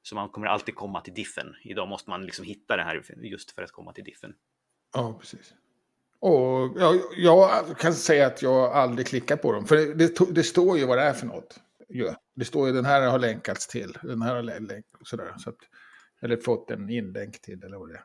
Så 0.02 0.14
man 0.14 0.28
kommer 0.28 0.46
alltid 0.46 0.74
komma 0.74 1.00
till 1.00 1.14
diffen. 1.14 1.54
Idag 1.62 1.88
måste 1.88 2.10
man 2.10 2.26
liksom 2.26 2.44
hitta 2.44 2.76
det 2.76 2.82
här 2.82 3.04
just 3.22 3.50
för 3.50 3.62
att 3.62 3.72
komma 3.72 3.92
till 3.92 4.04
diffen. 4.04 4.34
ja, 4.94 5.16
precis. 5.20 5.54
Och 6.22 6.72
jag, 6.76 7.00
jag 7.16 7.78
kan 7.78 7.94
säga 7.94 8.26
att 8.26 8.42
jag 8.42 8.72
aldrig 8.72 9.06
klickar 9.06 9.36
på 9.36 9.52
dem. 9.52 9.66
För 9.66 9.76
det, 9.76 9.94
det, 9.94 10.34
det 10.34 10.42
står 10.42 10.78
ju 10.78 10.86
vad 10.86 10.98
det 10.98 11.04
är 11.04 11.12
för 11.12 11.26
något. 11.26 11.60
Ja. 11.88 12.16
Det 12.34 12.44
står 12.44 12.68
ju 12.68 12.74
den 12.74 12.84
här 12.84 13.10
har 13.10 13.18
länkats 13.18 13.66
till. 13.66 13.98
Den 14.02 14.22
här 14.22 14.34
har 14.34 14.42
länk, 14.42 14.86
sådär. 15.04 15.34
Så 15.38 15.50
att, 15.50 15.56
eller 16.22 16.36
fått 16.36 16.70
en 16.70 16.90
inlänk 16.90 17.40
till 17.40 17.64
eller 17.64 17.76
vad 17.76 17.88
det 17.88 18.00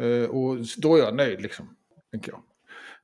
är. 0.00 0.22
Eh, 0.22 0.30
och 0.30 0.58
då 0.78 0.96
är 0.96 0.98
jag 0.98 1.14
nöjd 1.14 1.42
liksom. 1.42 1.76
Tänker 2.10 2.32
jag. 2.32 2.42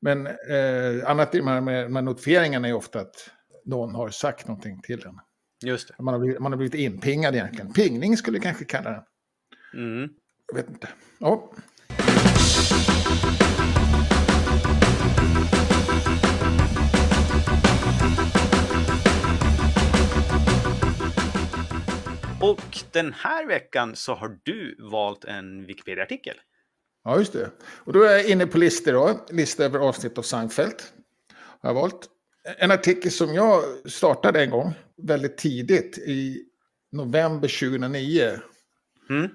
Men 0.00 0.26
eh, 0.26 1.10
annat 1.10 1.34
i 1.34 1.38
de 1.38 1.46
här 1.46 1.60
med, 1.60 1.90
med 1.90 2.04
notifieringarna 2.04 2.68
är 2.68 2.72
ofta 2.72 3.00
att 3.00 3.30
någon 3.64 3.94
har 3.94 4.08
sagt 4.08 4.48
någonting 4.48 4.80
till 4.82 5.06
en. 5.06 5.20
Just 5.64 5.88
det. 5.88 6.02
Man 6.02 6.14
har 6.14 6.18
blivit, 6.20 6.40
man 6.40 6.52
har 6.52 6.56
blivit 6.56 6.74
inpingad 6.74 7.34
egentligen. 7.34 7.72
Pingning 7.72 8.16
skulle 8.16 8.36
jag 8.36 8.42
kanske 8.42 8.64
kalla 8.64 8.90
det. 8.90 9.04
Mm. 9.74 10.10
Jag 10.46 10.54
vet 10.54 10.68
inte. 10.68 10.88
Ja. 11.18 11.52
Den 22.92 23.12
här 23.12 23.46
veckan 23.46 23.96
så 23.96 24.14
har 24.14 24.38
du 24.42 24.76
valt 24.90 25.24
en 25.24 25.66
Wikipedia-artikel. 25.66 26.36
ja, 27.04 27.18
just 27.18 27.32
det. 27.32 27.50
Och 27.62 27.92
då 27.92 28.02
är 28.02 28.10
jag 28.10 28.28
inne 28.28 28.46
på 28.46 28.58
listor 28.58 28.92
då. 28.92 29.26
Lista 29.30 29.64
över 29.64 29.78
avsnitt 29.78 30.18
av 30.18 30.22
Seinfeld. 30.22 30.74
Har 31.60 31.70
jag 31.70 31.74
valt. 31.74 32.08
En 32.58 32.70
artikel 32.70 33.10
som 33.10 33.34
jag 33.34 33.62
startade 33.90 34.42
en 34.42 34.50
gång. 34.50 34.74
Väldigt 35.02 35.38
tidigt. 35.38 35.98
I 35.98 36.44
november 36.92 37.48
2009. 37.70 38.38
Mm. 39.10 39.30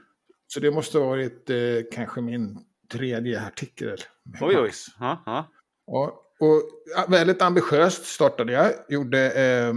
Så 0.48 0.60
det 0.60 0.72
måste 0.72 0.98
ha 0.98 1.06
varit 1.06 1.50
eh, 1.50 1.58
kanske 1.92 2.22
min 2.22 2.60
tredje 2.92 3.42
artikel. 3.42 3.98
Oj, 4.42 4.58
oj. 4.58 4.62
max. 4.62 4.86
Ja, 5.00 5.52
ja. 5.86 6.24
Och 6.40 6.62
väldigt 7.08 7.42
ambitiöst 7.42 8.06
startade 8.06 8.54
jag. 8.54 8.72
Gjorde, 8.90 9.32
eh, 9.32 9.74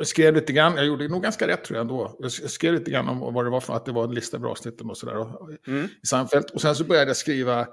jag 0.00 0.06
skrev 0.06 0.34
lite 0.34 0.52
grann, 0.52 0.76
jag 0.76 0.86
gjorde 0.86 1.08
nog 1.08 1.22
ganska 1.22 1.48
rätt 1.48 1.64
tror 1.64 1.76
jag 1.76 1.80
ändå. 1.80 2.16
Jag 2.18 2.32
skrev 2.32 2.74
lite 2.74 2.90
grann 2.90 3.08
om 3.08 3.34
vad 3.34 3.44
det 3.44 3.50
var 3.50 3.60
för 3.60 3.74
att 3.74 3.84
det 3.84 3.92
var 3.92 4.04
en 4.04 4.14
lista 4.14 4.36
över 4.36 4.48
avsnitten 4.48 4.90
och 4.90 4.96
sådär. 4.96 5.26
Mm. 5.66 5.88
I 6.02 6.06
Seinfeld. 6.06 6.50
Och 6.54 6.60
sen 6.60 6.76
så 6.76 6.84
började 6.84 7.10
jag 7.10 7.16
skriva 7.16 7.68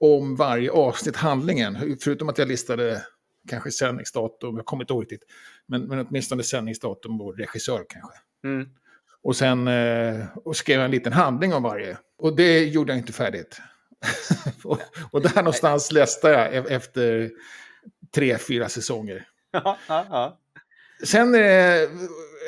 om 0.00 0.36
varje 0.36 0.70
avsnitt, 0.70 1.16
handlingen. 1.16 1.98
Förutom 2.00 2.28
att 2.28 2.38
jag 2.38 2.48
listade 2.48 3.02
kanske 3.48 3.70
sändningsdatum, 3.70 4.56
jag 4.56 4.64
kommer 4.64 4.82
inte 4.82 4.92
ihåg 4.92 5.02
riktigt. 5.02 5.24
Men, 5.66 5.82
men 5.82 6.06
åtminstone 6.06 6.42
sändningsdatum 6.42 7.20
och 7.20 7.38
regissör 7.38 7.84
kanske. 7.88 8.18
Mm. 8.44 8.68
Och 9.22 9.36
sen 9.36 9.68
eh, 9.68 10.26
och 10.34 10.56
skrev 10.56 10.76
jag 10.76 10.84
en 10.84 10.90
liten 10.90 11.12
handling 11.12 11.54
om 11.54 11.62
varje. 11.62 11.98
Och 12.18 12.36
det 12.36 12.64
gjorde 12.64 12.92
jag 12.92 12.98
inte 12.98 13.12
färdigt. 13.12 13.60
och, 14.64 14.80
och 15.10 15.22
där 15.22 15.36
någonstans 15.36 15.92
läste 15.92 16.28
jag 16.28 16.54
e- 16.54 16.64
efter 16.68 17.30
tre, 18.14 18.38
fyra 18.38 18.68
säsonger. 18.68 19.26
Ja, 19.50 19.78
ja, 19.88 20.06
ja. 20.10 20.40
Sen 21.02 21.34
eh, 21.34 21.90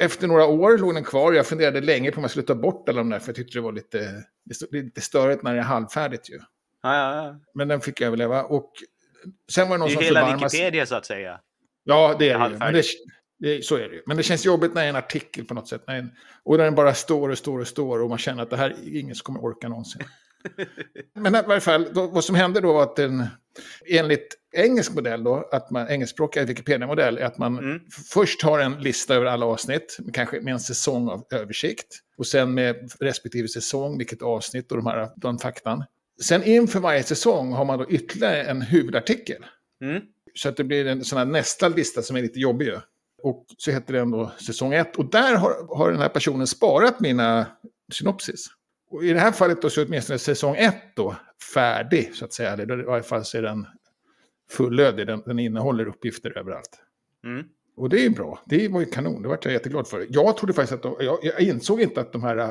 efter 0.00 0.26
några 0.26 0.46
år 0.46 0.78
låg 0.78 0.94
den 0.94 1.04
kvar. 1.04 1.32
Jag 1.32 1.46
funderade 1.46 1.80
länge 1.80 2.10
på 2.10 2.16
om 2.16 2.24
jag 2.24 2.30
skulle 2.30 2.46
ta 2.46 2.54
bort 2.54 2.88
alla 2.88 2.98
de 2.98 3.10
där. 3.10 3.18
För 3.18 3.28
jag 3.28 3.36
tyckte 3.36 3.58
det 3.58 3.62
var 3.62 3.72
lite, 3.72 4.24
lite 4.70 5.00
störigt 5.00 5.42
när 5.42 5.54
det 5.54 5.60
är 5.60 5.64
halvfärdigt 5.64 6.30
ju. 6.30 6.38
ja, 6.82 6.96
ja, 6.96 7.24
ja. 7.24 7.40
Men 7.54 7.68
den 7.68 7.80
fick 7.80 8.00
jag 8.00 8.06
överleva. 8.06 8.42
Och 8.42 8.72
sen 9.50 9.68
var 9.68 9.74
det 9.74 9.78
någon 9.78 9.88
Det 9.88 9.92
är 9.92 9.96
som 9.96 10.04
hela 10.04 10.20
förbarmade 10.20 10.50
sig. 10.50 10.60
Wikipedia 10.60 10.86
så 10.86 10.94
att 10.94 11.06
säga. 11.06 11.40
Ja, 11.84 12.16
det 12.18 12.30
är 12.30 12.38
det 12.38 12.48
ju. 12.50 12.58
Men 12.58 12.72
det, 12.74 12.82
det, 13.38 13.64
så 13.64 13.76
är 13.76 13.88
det 13.88 13.94
ju. 13.94 14.02
Men 14.06 14.16
det 14.16 14.22
känns 14.22 14.44
jobbigt 14.44 14.74
när 14.74 14.82
det 14.82 14.86
är 14.86 14.90
en 14.90 14.96
artikel 14.96 15.44
på 15.44 15.54
något 15.54 15.68
sätt. 15.68 15.82
När 15.86 15.98
en, 15.98 16.10
och 16.44 16.56
när 16.56 16.64
den 16.64 16.74
bara 16.74 16.94
står 16.94 17.28
och 17.28 17.38
står 17.38 17.58
och 17.60 17.68
står 17.68 18.02
och 18.02 18.08
man 18.08 18.18
känner 18.18 18.42
att 18.42 18.50
det 18.50 18.56
här 18.56 18.70
är 18.70 18.98
ingen 18.98 19.14
som 19.14 19.24
kommer 19.24 19.40
orka 19.40 19.68
någonsin. 19.68 20.02
Men 21.14 21.34
i 21.34 21.42
varje 21.46 21.60
fall, 21.60 21.86
då, 21.94 22.06
vad 22.06 22.24
som 22.24 22.34
hände 22.34 22.60
då 22.60 22.72
var 22.72 22.82
att 22.82 22.96
den, 22.96 23.26
enligt 23.86 24.36
engelsk 24.52 24.94
modell 24.94 25.24
då, 25.24 25.48
att 25.52 25.70
man, 25.70 25.88
engelskspråkiga 25.88 26.44
Wikipedia-modell, 26.44 27.18
är 27.18 27.24
att 27.24 27.38
man 27.38 27.58
Mm. 27.58 27.80
först 28.12 28.42
har 28.42 28.58
en 28.58 28.72
lista 28.82 29.14
över 29.14 29.26
alla 29.26 29.46
avsnitt, 29.46 29.98
kanske 30.12 30.40
med 30.40 30.52
en 30.52 30.60
säsong 30.60 31.08
av 31.08 31.26
översikt. 31.30 31.98
Och 32.18 32.26
sen 32.26 32.54
med 32.54 32.90
respektive 33.00 33.48
säsong, 33.48 33.98
vilket 33.98 34.22
avsnitt 34.22 34.70
och 34.70 34.76
de 34.76 34.86
här, 34.86 35.08
den 35.16 35.38
faktan. 35.38 35.84
Sen 36.22 36.42
inför 36.44 36.80
varje 36.80 37.02
säsong 37.02 37.52
har 37.52 37.64
man 37.64 37.78
då 37.78 37.90
ytterligare 37.90 38.42
en 38.42 38.62
huvudartikel. 38.62 39.46
Mm. 39.82 40.02
Så 40.34 40.48
att 40.48 40.56
det 40.56 40.64
blir 40.64 40.86
en 40.86 41.04
sån 41.04 41.18
här 41.18 41.24
nästa 41.26 41.68
lista 41.68 42.02
som 42.02 42.16
är 42.16 42.22
lite 42.22 42.40
jobbig. 42.40 42.66
ju. 42.66 42.78
Och 43.22 43.44
så 43.58 43.70
heter 43.70 43.92
den 43.94 44.10
då 44.10 44.32
säsong 44.46 44.72
1. 44.74 44.96
Och 44.96 45.10
där 45.10 45.34
har, 45.36 45.76
har 45.76 45.90
den 45.90 46.00
här 46.00 46.08
personen 46.08 46.46
sparat 46.46 47.00
mina 47.00 47.46
synopsis. 47.92 48.46
Och 48.90 49.04
i 49.04 49.12
det 49.12 49.20
här 49.20 49.32
fallet 49.32 49.62
då 49.62 49.70
så 49.70 49.80
är 49.80 49.86
åtminstone 49.86 50.18
säsong 50.18 50.56
1 50.56 50.74
då 50.96 51.16
färdig, 51.54 52.14
så 52.14 52.24
att 52.24 52.32
säga. 52.32 52.52
Eller 52.52 52.80
i 52.80 52.84
varje 52.84 53.02
fall 53.02 53.24
så 53.24 53.38
är 53.38 53.42
den 53.42 53.66
fullödig. 54.50 55.06
Den, 55.06 55.22
den 55.26 55.38
innehåller 55.38 55.88
uppgifter 55.88 56.38
överallt. 56.38 56.80
Mm. 57.24 57.46
Och 57.76 57.88
det 57.88 58.06
är 58.06 58.10
bra. 58.10 58.42
Det 58.46 58.68
var 58.68 58.80
ju 58.80 58.86
kanon. 58.86 59.22
Det 59.22 59.28
var 59.28 59.38
jag 59.42 59.52
jätteglad 59.52 59.88
för. 59.88 60.06
Jag 60.10 60.36
trodde 60.36 60.52
faktiskt 60.52 60.72
att 60.72 60.82
de, 60.82 60.96
jag, 61.00 61.18
jag 61.22 61.40
insåg 61.40 61.80
inte 61.80 62.00
att 62.00 62.12
de 62.12 62.22
här 62.22 62.36
äh, 62.36 62.50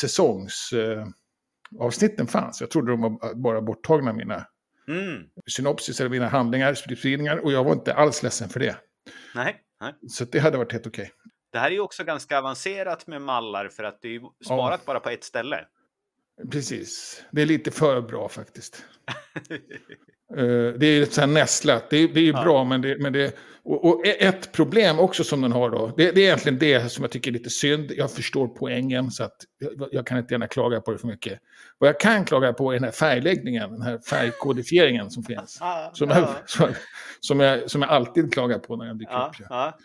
säsongsavsnitten 0.00 2.26
äh, 2.26 2.26
fanns. 2.26 2.60
Jag 2.60 2.70
trodde 2.70 2.90
de 2.90 3.00
var 3.00 3.34
bara 3.34 3.62
borttagna 3.62 4.12
mina 4.12 4.46
Mm. 4.88 5.22
synopsis 5.46 6.00
eller 6.00 6.10
mina 6.10 6.28
handlingar, 6.28 6.78
beskrivningar. 6.88 7.36
Och 7.36 7.52
jag 7.52 7.64
var 7.64 7.72
inte 7.72 7.94
alls 7.94 8.22
ledsen 8.22 8.48
för 8.48 8.60
det. 8.60 8.76
Nej, 9.34 9.56
nej. 9.80 9.94
Så 10.08 10.24
det 10.24 10.38
hade 10.38 10.58
varit 10.58 10.72
helt 10.72 10.86
okej. 10.86 11.10
Det 11.56 11.60
här 11.60 11.70
är 11.70 11.74
ju 11.74 11.80
också 11.80 12.04
ganska 12.04 12.38
avancerat 12.38 13.06
med 13.06 13.22
mallar 13.22 13.68
för 13.68 13.84
att 13.84 14.02
det 14.02 14.08
är 14.08 14.12
ju 14.12 14.20
sparat 14.44 14.86
bara 14.86 15.00
på 15.00 15.10
ett 15.10 15.24
ställe. 15.24 15.64
Precis. 16.52 17.22
Det 17.30 17.42
är 17.42 17.46
lite 17.46 17.70
för 17.70 18.00
bra 18.00 18.28
faktiskt. 18.28 18.84
Eh, 20.36 20.72
det 20.78 20.86
är 20.86 21.00
lite 21.00 21.14
så 21.14 21.20
här 21.20 21.28
nästlat. 21.28 21.90
Det 21.90 21.96
är, 21.96 22.08
det 22.08 22.20
är 22.20 22.24
ju 22.24 22.30
Ja. 22.30 22.42
bra, 22.42 22.64
men 22.64 22.82
det... 22.82 22.98
Men 22.98 23.12
det 23.12 23.36
och, 23.64 23.84
och 23.84 24.06
ett 24.06 24.52
problem 24.52 24.98
också 24.98 25.24
som 25.24 25.40
den 25.40 25.52
har 25.52 25.70
då, 25.70 25.92
det, 25.96 26.12
det 26.12 26.20
är 26.20 26.24
egentligen 26.24 26.58
det 26.58 26.92
som 26.92 27.04
jag 27.04 27.10
tycker 27.10 27.30
är 27.30 27.32
lite 27.32 27.50
synd. 27.50 27.92
Jag 27.96 28.10
förstår 28.10 28.48
poängen, 28.48 29.10
så 29.10 29.24
att 29.24 29.36
jag, 29.58 29.88
jag 29.92 30.06
kan 30.06 30.18
inte 30.18 30.34
gärna 30.34 30.46
klaga 30.46 30.80
på 30.80 30.92
det 30.92 30.98
för 30.98 31.06
mycket. 31.06 31.38
Vad 31.78 31.88
jag 31.88 32.00
kan 32.00 32.24
klaga 32.24 32.52
på 32.52 32.70
är 32.70 32.74
den 32.74 32.84
här 32.84 32.90
färgläggningen, 32.90 33.72
den 33.72 33.82
här 33.82 33.98
färgkodifieringen 33.98 35.10
som 35.10 35.22
finns. 35.22 35.60
Som, 35.92 36.10
ja, 36.10 36.36
jag, 36.58 36.74
som, 37.20 37.40
jag, 37.40 37.70
som 37.70 37.82
jag 37.82 37.90
alltid 37.90 38.32
klagar 38.32 38.58
på 38.58 38.76
när 38.76 38.86
jag 38.86 38.98
dyker 38.98 39.12
ja, 39.12 39.30
upp. 39.30 39.36
Ja. 39.38 39.46
ja. 39.50 39.78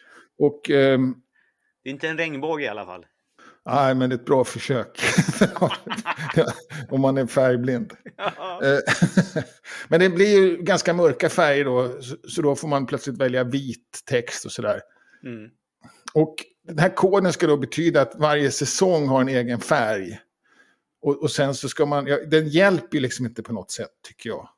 Och... 0.46 0.70
ehm, 0.70 1.16
Det 1.84 1.90
är 1.90 1.92
inte 1.94 2.08
en 2.08 2.18
regnbåge 2.18 2.64
i 2.64 2.68
alla 2.68 2.86
fall. 2.86 3.06
Nej, 3.66 3.96
men 3.96 4.10
det 4.10 4.14
är 4.16 4.18
ett 4.18 4.26
bra 4.26 4.44
försök. 4.44 5.00
Om 6.90 7.02
man 7.02 7.18
är 7.18 7.26
färgblind. 7.28 7.94
Eh, 8.64 8.80
men 9.88 10.00
det 10.00 10.10
blir 10.10 10.40
ju 10.42 10.58
ganska 10.58 10.94
mörka 10.94 11.30
färger 11.30 11.66
då, 11.66 12.02
så- 12.02 12.18
så 12.28 12.42
då 12.42 12.56
får 12.56 12.68
man 12.68 12.86
plötsligt 12.86 13.18
välja 13.18 13.44
vit 13.44 14.04
text 14.06 14.46
och 14.46 14.52
sådär. 14.52 14.82
Mm. 15.24 15.50
Och 16.14 16.36
den 16.68 16.80
här 16.80 16.96
koden 16.96 17.34
ska 17.34 17.48
då 17.48 17.58
betyda 17.58 18.02
att 18.02 18.16
varje 18.16 18.52
säsong 18.52 19.08
har 19.08 19.22
en 19.22 19.28
egen 19.30 19.60
färg. 19.60 20.20
Och, 21.02 21.22
och 21.22 21.32
sen 21.32 21.56
så 21.56 21.70
ska 21.70 21.86
man, 21.86 22.08
ja, 22.08 22.18
den 22.28 22.48
hjälper 22.48 22.96
ju 22.98 23.02
liksom 23.02 23.26
inte 23.26 23.44
på 23.44 23.54
något 23.54 23.72
sätt 23.72 23.90
tycker 24.08 24.30
jag. 24.30 24.50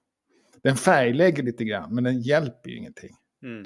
Den 0.63 0.77
färglägger 0.77 1.43
lite 1.43 1.63
grann, 1.63 1.95
men 1.95 2.03
den 2.03 2.21
hjälper 2.21 2.69
ju 2.69 2.77
ingenting. 2.77 3.15
Mm. 3.43 3.65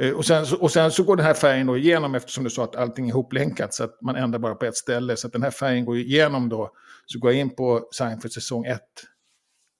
Eh, 0.00 0.10
Och 0.12 0.24
sen, 0.26 0.46
så- 0.46 0.56
och 0.60 0.70
sen 0.72 0.90
så 0.90 1.02
går 1.02 1.16
den 1.16 1.26
här 1.26 1.34
färgen 1.34 1.66
då 1.66 1.76
igenom 1.78 2.14
eftersom 2.14 2.44
du 2.44 2.50
sa 2.50 2.64
att 2.64 2.76
allting 2.76 3.04
är 3.04 3.08
ihoplänkat 3.08 3.74
så 3.74 3.84
att 3.84 4.02
man 4.02 4.16
ändrar 4.16 4.38
bara 4.38 4.54
på 4.54 4.64
ett 4.64 4.76
ställe. 4.76 5.16
Så 5.16 5.26
att 5.26 5.32
den 5.32 5.42
här 5.42 5.50
färgen 5.50 5.84
går 5.84 5.96
igenom 5.98 6.48
då. 6.48 6.70
Så 7.06 7.18
går 7.18 7.30
jag 7.32 7.40
in 7.40 7.50
på 7.56 7.88
Seinfeld 7.96 8.32
säsong 8.32 8.64
1 8.64 8.80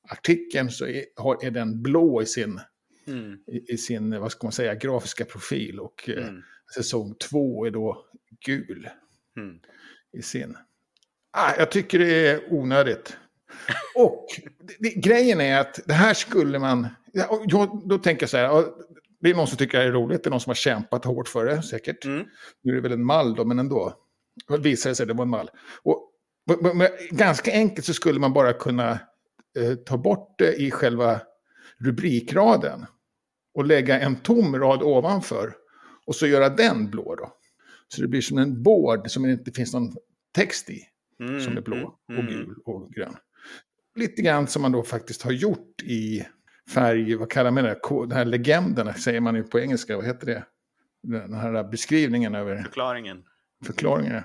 artikeln 0.09 0.71
så 0.71 0.87
är, 0.87 1.05
har, 1.17 1.45
är 1.45 1.51
den 1.51 1.83
blå 1.83 2.23
i 2.23 2.27
sin, 2.27 2.61
Mm. 3.07 3.39
i, 3.47 3.73
i 3.73 3.79
sin, 3.79 4.21
vad 4.21 4.33
ska 4.33 4.47
man 4.47 4.53
säga, 4.53 4.75
grafiska 4.75 5.25
profil. 5.25 5.81
Och 5.81 6.09
eh, 6.09 6.29
Mm. 6.29 6.43
säsong 6.75 7.15
2 7.31 7.67
är 7.67 7.71
då 7.71 8.07
gul 8.47 8.89
Mm. 9.37 9.59
i 10.13 10.23
sin. 10.23 10.57
Ah, 11.37 11.53
jag 11.59 11.71
tycker 11.71 11.99
det 11.99 12.27
är 12.29 12.53
onödigt. 12.53 13.17
Och 13.97 14.27
det, 14.61 14.75
det, 14.79 14.89
grejen 15.01 15.41
är 15.41 15.61
att 15.61 15.81
det 15.87 15.93
här 15.93 16.15
skulle 16.15 16.59
man... 16.59 16.87
Ja, 17.13 17.45
då 17.85 17.99
tänker 17.99 18.23
jag 18.23 18.31
så 18.31 18.37
här, 18.37 18.65
det 19.25 19.31
är 19.31 19.35
någon 19.35 19.47
som 19.47 19.59
tycker 19.59 19.79
det 19.79 19.85
är 19.85 19.93
roligt, 19.93 20.23
det 20.25 20.29
är 20.29 20.31
någon 20.31 20.41
som 20.41 20.51
har 20.51 20.55
kämpat 20.55 21.05
hårt 21.05 21.29
för 21.29 21.45
det 21.45 21.63
säkert. 21.63 22.05
Mm. 22.05 22.27
Nu 22.63 22.73
är 22.73 22.75
det 22.77 22.81
väl 22.83 22.93
en 22.93 23.05
mall 23.05 23.35
då, 23.35 23.45
men 23.45 23.59
ändå. 23.59 23.95
Det 24.49 24.59
visade 24.59 24.95
sig 24.95 25.05
att 25.05 25.09
det 25.09 25.15
var 25.15 25.25
en 25.25 25.31
mall. 25.31 25.51
Och, 25.83 26.11
ganska 27.11 27.53
enkelt 27.53 27.87
så 27.87 27.93
skulle 27.95 28.21
man 28.21 28.33
bara 28.33 28.53
kunna 28.53 28.91
eh, 29.59 29.75
ta 29.87 29.97
bort 29.97 30.35
det 30.39 30.55
i 30.55 30.71
själva 30.71 31.21
rubrikraden. 31.79 32.87
Och 33.55 33.65
lägga 33.65 34.01
en 34.01 34.17
tom 34.17 34.57
rad 34.57 34.83
ovanför. 34.83 35.55
Och 36.07 36.15
så 36.15 36.27
göra 36.27 36.49
den 36.49 36.91
blå 36.91 37.15
då. 37.15 37.33
Så 37.89 38.03
det 38.03 38.09
blir 38.09 38.21
som 38.21 38.39
en 38.39 38.63
board 38.63 39.11
som 39.11 39.23
det 39.23 39.33
inte 39.33 39.53
finns 39.53 39.73
någon 39.75 39.93
text 40.35 40.71
i. 40.71 40.81
Mm. 41.21 41.41
Som 41.41 41.57
är 41.57 41.61
blå 41.61 41.77
Mm. 41.77 41.87
och 41.87 42.25
Mm. 42.25 42.27
gul 42.27 42.55
och 42.65 42.91
grön. 42.91 43.17
Lite 43.97 44.23
grann 44.23 44.47
som 44.47 44.63
man 44.63 44.73
då 44.73 44.83
faktiskt 44.83 45.23
har 45.23 45.33
gjort 45.33 45.83
i 45.83 46.27
färg, 46.71 47.15
vad 47.17 47.31
kallar 47.31 47.51
man 47.51 47.65
det, 47.65 47.77
den 47.91 48.13
här 48.13 48.25
legenden 48.25 48.95
säger 48.95 49.21
man 49.21 49.35
ju 49.35 49.43
på 49.43 49.61
engelska, 49.61 49.97
vad 49.97 50.07
heter 50.07 50.27
det? 50.27 50.45
Den 51.03 51.35
här 51.35 51.65
beskrivningen 51.71 52.35
över 52.35 52.63
Förklaringen. 52.63 53.25
förklaringarna. 53.67 54.25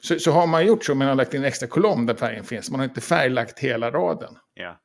Så, 0.00 0.18
så 0.18 0.30
har 0.30 0.46
man 0.46 0.66
gjort 0.66 0.84
så, 0.84 0.92
men 0.92 0.98
man 0.98 1.06
har 1.08 1.14
lagt 1.14 1.34
in 1.34 1.40
en 1.40 1.46
extra 1.46 1.66
kolumn 1.68 2.06
där 2.06 2.14
färgen 2.14 2.44
finns. 2.44 2.70
Man 2.70 2.80
har 2.80 2.84
inte 2.84 3.00
färglagt 3.00 3.58
hela 3.58 3.90
raden, 3.90 4.34
Ja. 4.54 4.80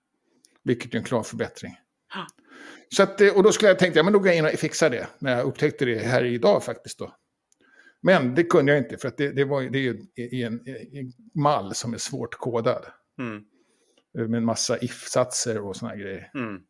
vilket 0.63 0.93
är 0.93 0.97
en 0.97 1.03
klar 1.03 1.23
förbättring. 1.23 1.77
Så 2.95 3.03
att, 3.03 3.21
eh, 3.21 3.35
och 3.37 3.43
då 3.43 3.51
skulle 3.51 3.69
jag 3.69 3.79
tänkt, 3.79 3.95
ja 3.95 4.03
men 4.03 4.13
då 4.13 4.19
går 4.19 4.27
jag 4.27 4.37
in 4.37 4.45
och 4.45 4.51
fixar 4.51 4.89
det. 4.89 5.07
När 5.19 5.31
jag 5.37 5.45
upptäckte 5.45 5.85
det 5.85 5.99
här 5.99 6.23
idag 6.25 6.63
faktiskt 6.63 6.99
då. 6.99 7.15
Men 8.01 8.35
det 8.35 8.43
kunde 8.43 8.71
jag 8.71 8.81
inte, 8.83 8.97
för 8.97 9.07
att 9.07 9.17
det, 9.17 9.31
det, 9.31 9.45
var, 9.45 9.61
det 9.61 9.77
är 9.77 9.81
ju 9.81 10.01
i- 10.15 10.43
en, 10.43 10.67
i 10.67 10.99
en 10.99 11.41
mall 11.41 11.73
som 11.75 11.93
är 11.93 11.97
svårt 11.97 12.35
kodad. 12.35 12.85
Mm. 13.19 13.43
eh, 14.17 14.27
Med 14.27 14.37
en 14.37 14.45
massa 14.45 14.77
if-satser 14.77 15.59
och 15.61 15.75
såna 15.75 15.91
här 15.91 15.97
grejer. 15.97 16.31
Mm. 16.33 16.61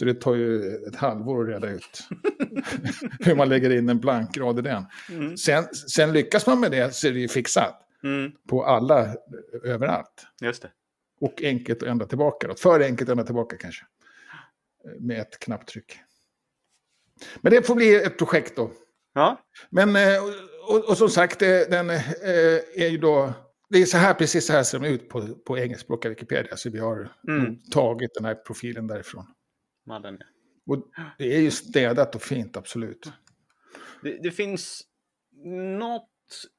Så 0.00 0.06
det 0.06 0.14
tar 0.14 0.34
ju 0.34 0.74
ett 0.88 0.96
halvår 0.96 1.42
att 1.42 1.48
reda 1.48 1.70
ut 1.74 2.08
hur 3.20 3.34
man 3.34 3.48
lägger 3.48 3.70
in 3.70 3.88
en 3.88 4.00
blank 4.00 4.36
rad 4.38 4.58
i 4.58 4.62
den. 4.62 4.84
Mm. 5.10 5.36
Sen, 5.36 5.64
sen 5.74 6.12
lyckas 6.12 6.46
man 6.46 6.60
med 6.60 6.70
det 6.70 6.94
så 6.94 7.08
är 7.08 7.12
det 7.12 7.18
ju 7.20 7.28
fixat 7.28 7.86
Mm. 8.04 8.32
på 8.48 8.64
alla, 8.64 9.04
eh, 9.04 9.14
överallt. 9.64 10.26
Just 10.40 10.62
det. 10.62 10.70
Och 11.20 11.42
enkelt 11.42 11.82
att 11.82 11.88
ändra 11.88 12.06
tillbaka. 12.06 12.48
Då. 12.48 12.54
För 12.54 12.80
enkelt 12.80 13.08
att 13.08 13.12
ändra 13.12 13.24
tillbaka 13.24 13.56
kanske. 13.56 13.84
Eh, 14.84 15.00
Med 15.00 15.20
ett 15.20 15.38
knapptryck. 15.38 15.98
Men 17.40 17.52
det 17.52 17.66
får 17.66 17.74
bli 17.74 17.94
ett 17.94 18.18
projekt 18.18 18.56
då. 18.56 18.70
Ja. 19.14 19.40
Men, 19.70 19.96
eh, 19.96 20.22
och, 20.68 20.88
och, 20.90 20.96
som 20.96 21.08
sagt, 21.08 21.38
den 21.38 21.90
är 21.90 22.88
ju 22.88 22.98
då... 22.98 23.32
Det 23.68 23.78
är 23.82 23.86
så 23.86 23.96
här, 23.96 24.14
precis 24.14 24.46
så 24.46 24.52
här 24.52 24.62
ser 24.62 24.78
de 24.78 24.86
ut 24.88 25.08
på, 25.08 25.34
på 25.46 25.58
engelskspråkiga 25.58 26.10
Wikipedia. 26.10 26.56
Så 26.56 26.70
vi 26.70 26.78
har 26.78 27.12
Mm. 27.28 27.56
tagit 27.72 28.14
den 28.14 28.24
här 28.24 28.34
profilen 28.34 28.86
därifrån. 28.86 29.26
Madden, 29.86 30.16
ja. 30.20 30.26
Och 30.66 30.84
det 31.18 31.34
är 31.36 31.40
ju 31.40 31.50
städat 31.50 32.14
och 32.14 32.22
fint, 32.22 32.56
absolut. 32.56 33.12
Det, 34.02 34.18
det 34.22 34.30
finns 34.30 34.82
något 35.78 36.06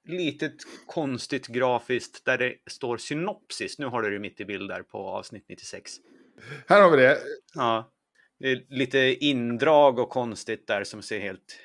litet 0.07 0.55
konstigt 0.87 1.47
grafiskt 1.47 2.25
där 2.25 2.37
det 2.37 2.55
står 2.71 2.97
synopsis. 2.97 3.79
Nu 3.79 3.85
har 3.85 4.01
du 4.01 4.09
det 4.11 4.19
mitt 4.19 4.39
i 4.39 4.45
bild 4.45 4.69
där 4.69 4.83
på 4.83 4.97
avsnitt 4.97 5.45
96. 5.49 5.91
Här 6.67 6.81
har 6.81 6.91
vi 6.91 6.97
det. 6.97 7.17
Ja, 7.53 7.91
det 8.39 8.51
är 8.51 8.65
lite 8.69 8.99
indrag 9.25 9.99
och 9.99 10.09
konstigt 10.09 10.67
där 10.67 10.83
som 10.83 11.01
ser 11.01 11.19
helt 11.19 11.59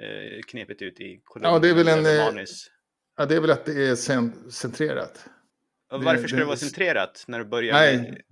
eh, 0.00 0.42
knepigt 0.42 0.82
ut 0.82 1.00
i 1.00 1.20
kolumnen. 1.24 1.52
Ja, 1.52 1.58
det 1.58 1.68
är 1.68 1.74
väl 1.74 1.88
en, 1.88 2.06
eh, 2.06 2.24
manus. 2.24 2.70
Ja, 3.16 3.26
det 3.26 3.36
är 3.36 3.40
väl 3.40 3.50
att 3.50 3.64
det 3.64 3.86
är 3.88 3.94
cen- 3.94 4.50
centrerat. 4.50 5.28
Och 5.92 6.04
Varför 6.04 6.28
ska 6.28 6.36
det- 6.36 6.42
det 6.42 6.46
vara 6.46 6.56
centrerat 6.56 7.24
när 7.28 7.38
du 7.38 7.44
börjar? 7.44 7.72
Nej. 7.74 7.96
med- 7.98 8.22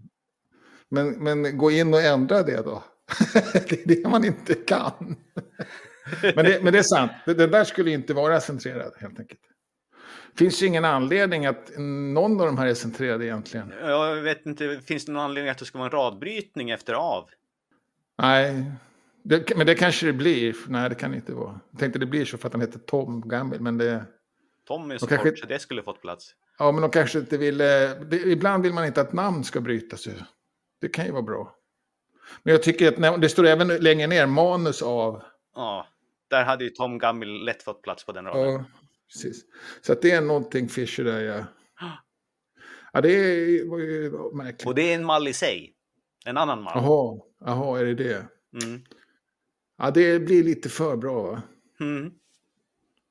Men, 0.94 1.10
men 1.10 1.58
gå 1.58 1.70
in 1.70 1.94
och 1.94 2.00
ändra 2.00 2.42
det 2.42 2.56
då. 2.62 2.82
det 3.54 3.72
är 3.72 3.88
det 3.88 4.08
man 4.08 4.24
inte 4.24 4.54
kan. 4.54 5.16
men, 6.22 6.44
det, 6.44 6.60
men 6.62 6.72
det 6.72 6.78
är 6.78 6.82
sant. 6.82 7.12
Det, 7.26 7.34
det 7.34 7.46
där 7.46 7.64
skulle 7.64 7.90
inte 7.90 8.14
vara 8.14 8.40
centrerat 8.40 8.96
helt 9.00 9.18
enkelt. 9.20 9.40
Finns 10.36 10.62
ju 10.62 10.66
ingen 10.66 10.84
anledning 10.84 11.46
att 11.46 11.70
någon 11.78 12.40
av 12.40 12.46
de 12.46 12.58
här 12.58 12.66
är 12.66 12.74
centrerade 12.74 13.24
egentligen. 13.24 13.72
Jag 13.80 14.14
vet 14.16 14.46
inte, 14.46 14.80
finns 14.86 15.04
det 15.04 15.12
någon 15.12 15.22
anledning 15.22 15.50
att 15.50 15.58
det 15.58 15.64
ska 15.64 15.78
vara 15.78 15.86
en 15.86 15.92
radbrytning 15.92 16.70
efter 16.70 16.94
av? 16.94 17.28
Nej, 18.18 18.64
det, 19.24 19.56
men 19.56 19.66
det 19.66 19.74
kanske 19.74 20.06
det 20.06 20.12
blir. 20.12 20.56
Nej, 20.68 20.88
det 20.88 20.94
kan 20.94 21.10
det 21.10 21.16
inte 21.16 21.32
vara. 21.32 21.60
Jag 21.70 21.80
tänkte 21.80 21.98
det 21.98 22.06
blir 22.06 22.24
så 22.24 22.38
för 22.38 22.46
att 22.46 22.52
han 22.52 22.60
heter 22.60 22.78
Tom 22.78 23.28
Gamble. 23.28 23.58
Men 23.60 23.78
det, 23.78 24.04
Tom 24.68 24.90
är 24.90 24.98
så 24.98 25.06
kanske- 25.06 25.30
kort 25.30 25.38
så 25.38 25.46
det 25.46 25.58
skulle 25.58 25.82
fått 25.82 26.00
plats. 26.02 26.34
ja, 26.58 26.72
men 26.72 26.82
de 26.82 26.90
kanske 26.90 27.18
inte 27.18 27.36
vill... 27.38 27.60
eh, 27.60 27.66
Det, 28.06 28.16
ibland 28.26 28.62
vill 28.62 28.72
man 28.72 28.84
inte 28.86 29.00
att 29.00 29.12
namn 29.12 29.44
ska 29.44 29.60
brytas. 29.60 30.06
ju. 30.06 30.12
Det 30.84 30.88
kan 30.88 31.06
ju 31.06 31.12
vara 31.12 31.22
bra. 31.22 31.56
Men 32.42 32.52
jag 32.52 32.62
tycker 32.62 32.88
att 32.88 32.98
när, 32.98 33.18
det 33.18 33.28
står 33.28 33.46
även 33.46 33.68
längre 33.68 34.06
ner 34.06 34.26
manus 34.26 34.82
av 34.82 35.22
Ja, 35.54 35.86
där 36.30 36.44
hade 36.44 36.64
ju 36.64 36.70
Tom 36.70 36.98
Gamble 36.98 37.44
lätt 37.44 37.62
fått 37.62 37.82
plats 37.82 38.06
på 38.06 38.12
den 38.12 38.24
raden. 38.24 38.52
Ja, 38.52 38.64
precis. 39.12 39.44
Så 39.82 39.92
att 39.92 40.02
det 40.02 40.10
är 40.10 40.20
någonting 40.20 40.68
fishy 40.68 41.02
där, 41.02 41.20
ja. 41.20 41.44
Ja, 42.92 43.00
det 43.00 43.64
var 43.68 43.78
ju 43.78 44.10
märkligt. 44.34 44.66
Och 44.66 44.74
det 44.74 44.92
är 44.92 44.94
en 44.94 45.04
mall 45.04 45.28
i 45.28 45.32
sig. 45.32 45.74
En 46.26 46.36
annan 46.36 46.62
mall. 46.62 46.72
Jaha, 46.76 47.20
jaha, 47.40 47.80
är 47.80 47.84
det 47.84 47.94
det? 47.94 48.26
Mm. 48.64 48.82
Ja, 49.78 49.90
det 49.90 50.20
blir 50.20 50.44
lite 50.44 50.68
för 50.68 50.96
bra 50.96 51.22
va? 51.22 51.42
Mm. 51.80 52.12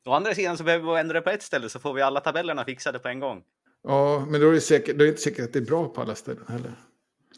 Å 0.06 0.12
andra 0.12 0.36
sidan 0.36 0.58
så 0.58 0.64
behöver 0.64 0.94
vi 0.94 1.00
ändra 1.00 1.22
på 1.22 1.30
ett 1.30 1.44
ställe 1.44 1.70
så 1.70 1.80
får 1.80 1.94
vi 1.94 2.02
alla 2.02 2.20
tabellerna 2.20 2.66
fixade 2.66 3.00
på 3.00 3.08
en 3.08 3.20
gång. 3.20 3.44
Ja, 3.84 4.26
men 4.30 4.42
då 4.42 4.50
är 4.50 4.54
det, 4.54 4.62
säkert, 4.62 4.98
då 4.98 5.04
är 5.04 5.06
det 5.06 5.10
inte 5.10 5.22
säkert 5.22 5.46
att 5.46 5.54
det 5.54 5.60
är 5.60 5.66
bra 5.66 5.90
på 5.90 6.02
alla 6.02 6.16
ställen 6.16 6.46
heller. 6.48 6.72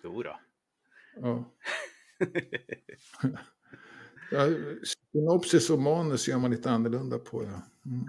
Då. 0.09 0.39
Ja. 1.21 1.53
ja, 4.31 4.49
synopsis 5.11 5.69
och 5.69 5.79
manus 5.79 6.27
gör 6.27 6.37
man 6.37 6.51
lite 6.51 6.71
annorlunda 6.71 7.17
på. 7.17 7.43
Ja. 7.43 7.61
Mm. 7.91 8.05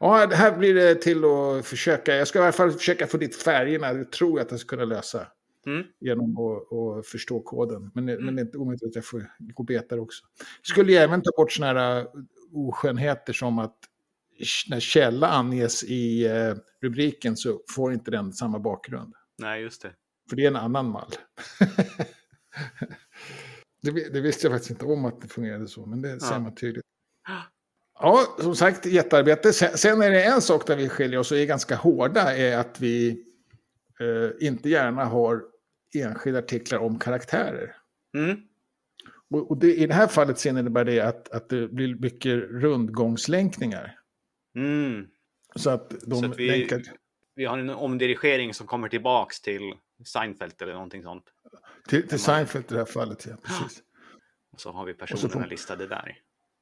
ja, 0.00 0.26
det 0.26 0.36
här 0.36 0.58
blir 0.58 0.74
det 0.74 0.94
till 0.94 1.24
att 1.24 1.66
försöka. 1.66 2.14
Jag 2.14 2.28
ska 2.28 2.38
i 2.38 2.42
alla 2.42 2.52
fall 2.52 2.72
försöka 2.72 3.06
få 3.06 3.16
dit 3.16 3.36
färgerna. 3.36 3.92
Det 3.92 4.12
tror 4.12 4.38
jag 4.38 4.44
att 4.44 4.50
jag 4.50 4.60
ska 4.60 4.68
kunna 4.68 4.84
lösa. 4.84 5.26
Mm. 5.66 5.86
Genom 6.00 6.38
att, 6.38 6.72
att 6.72 7.06
förstå 7.06 7.40
koden. 7.40 7.90
Men, 7.94 8.08
mm. 8.08 8.24
men 8.24 8.36
det 8.36 8.42
är 8.42 8.44
inte 8.44 8.58
omöjligt 8.58 8.84
att 8.84 8.94
jag 8.94 9.04
får 9.04 9.26
gå 9.38 9.62
betar 9.62 9.98
också. 9.98 10.24
Skulle 10.62 10.92
jag 10.92 11.04
även 11.04 11.22
ta 11.22 11.30
bort 11.36 11.52
sådana 11.52 11.80
här 11.80 12.06
oskönheter 12.52 13.32
som 13.32 13.58
att 13.58 13.76
när 14.68 14.80
källa 14.80 15.28
anges 15.28 15.84
i 15.84 16.26
eh, 16.26 16.54
rubriken 16.80 17.36
så 17.36 17.60
får 17.70 17.92
inte 17.92 18.10
den 18.10 18.32
samma 18.32 18.58
bakgrund. 18.58 19.14
Nej, 19.38 19.62
just 19.62 19.82
det. 19.82 19.92
För 20.28 20.36
det 20.36 20.44
är 20.44 20.48
en 20.48 20.56
annan 20.56 20.90
mall. 20.90 21.10
det, 23.82 23.90
det, 24.12 24.20
visste 24.20 24.46
jag 24.46 24.54
faktiskt 24.54 24.70
inte 24.70 24.84
om 24.84 25.04
att 25.04 25.20
det 25.20 25.28
fungerade 25.28 25.68
så, 25.68 25.86
men 25.86 26.02
det 26.02 26.08
ja. 26.08 26.18
ser 26.18 26.38
man 26.38 26.54
tydligt. 26.54 26.84
Ja, 27.98 28.36
som 28.38 28.56
sagt, 28.56 28.86
jättearbete. 28.86 29.52
Sen, 29.52 29.78
sen, 29.78 30.02
är 30.02 30.10
det 30.10 30.24
en 30.24 30.42
sak 30.42 30.66
där 30.66 30.76
vi 30.76 30.88
skiljer 30.88 31.20
oss 31.20 31.32
och 31.32 31.38
är 31.38 31.44
ganska 31.44 31.76
hårda, 31.76 32.36
är 32.36 32.56
att 32.56 32.80
vi 32.80 33.10
eh, 34.00 34.46
inte 34.46 34.68
gärna 34.68 35.04
har 35.04 35.42
enskilda 35.94 36.38
artiklar 36.38 36.78
om 36.78 36.98
karaktärer. 36.98 37.76
Mm. 38.16 38.36
Och, 39.30 39.50
och 39.50 39.58
det, 39.58 39.74
i 39.74 39.86
det 39.86 39.94
här 39.94 40.06
fallet 40.06 40.38
så 40.38 40.48
innebär 40.48 40.84
det 40.84 41.00
att, 41.00 41.28
att 41.28 41.48
det 41.48 41.68
blir 41.68 41.94
mycket 41.94 42.34
rundgångslänkningar. 42.50 43.98
Mm. 44.56 45.06
Så 45.54 45.70
att 45.70 45.90
de 45.90 46.20
så 46.20 46.26
att 46.26 46.38
vi, 46.38 46.46
länkar... 46.48 46.82
vi 47.34 47.44
har 47.44 47.58
en 47.58 47.70
omdirigering 47.70 48.54
som 48.54 48.66
kommer 48.66 48.88
tillbaks 48.88 49.40
till 49.40 49.74
Seinfeld 50.04 50.62
eller 50.62 50.72
någonting 50.72 51.02
sånt. 51.02 51.24
Till, 51.88 52.08
till 52.08 52.18
Seinfeld 52.18 52.64
i 52.64 52.68
det 52.74 52.78
här 52.78 52.84
fallet, 52.84 53.26
ja. 53.26 53.36
Precis. 53.42 53.82
Och 54.52 54.60
så 54.60 54.72
har 54.72 54.84
vi 54.84 54.94
personerna 54.94 55.42
får... 55.42 55.50
listade 55.50 55.86
där. 55.86 56.18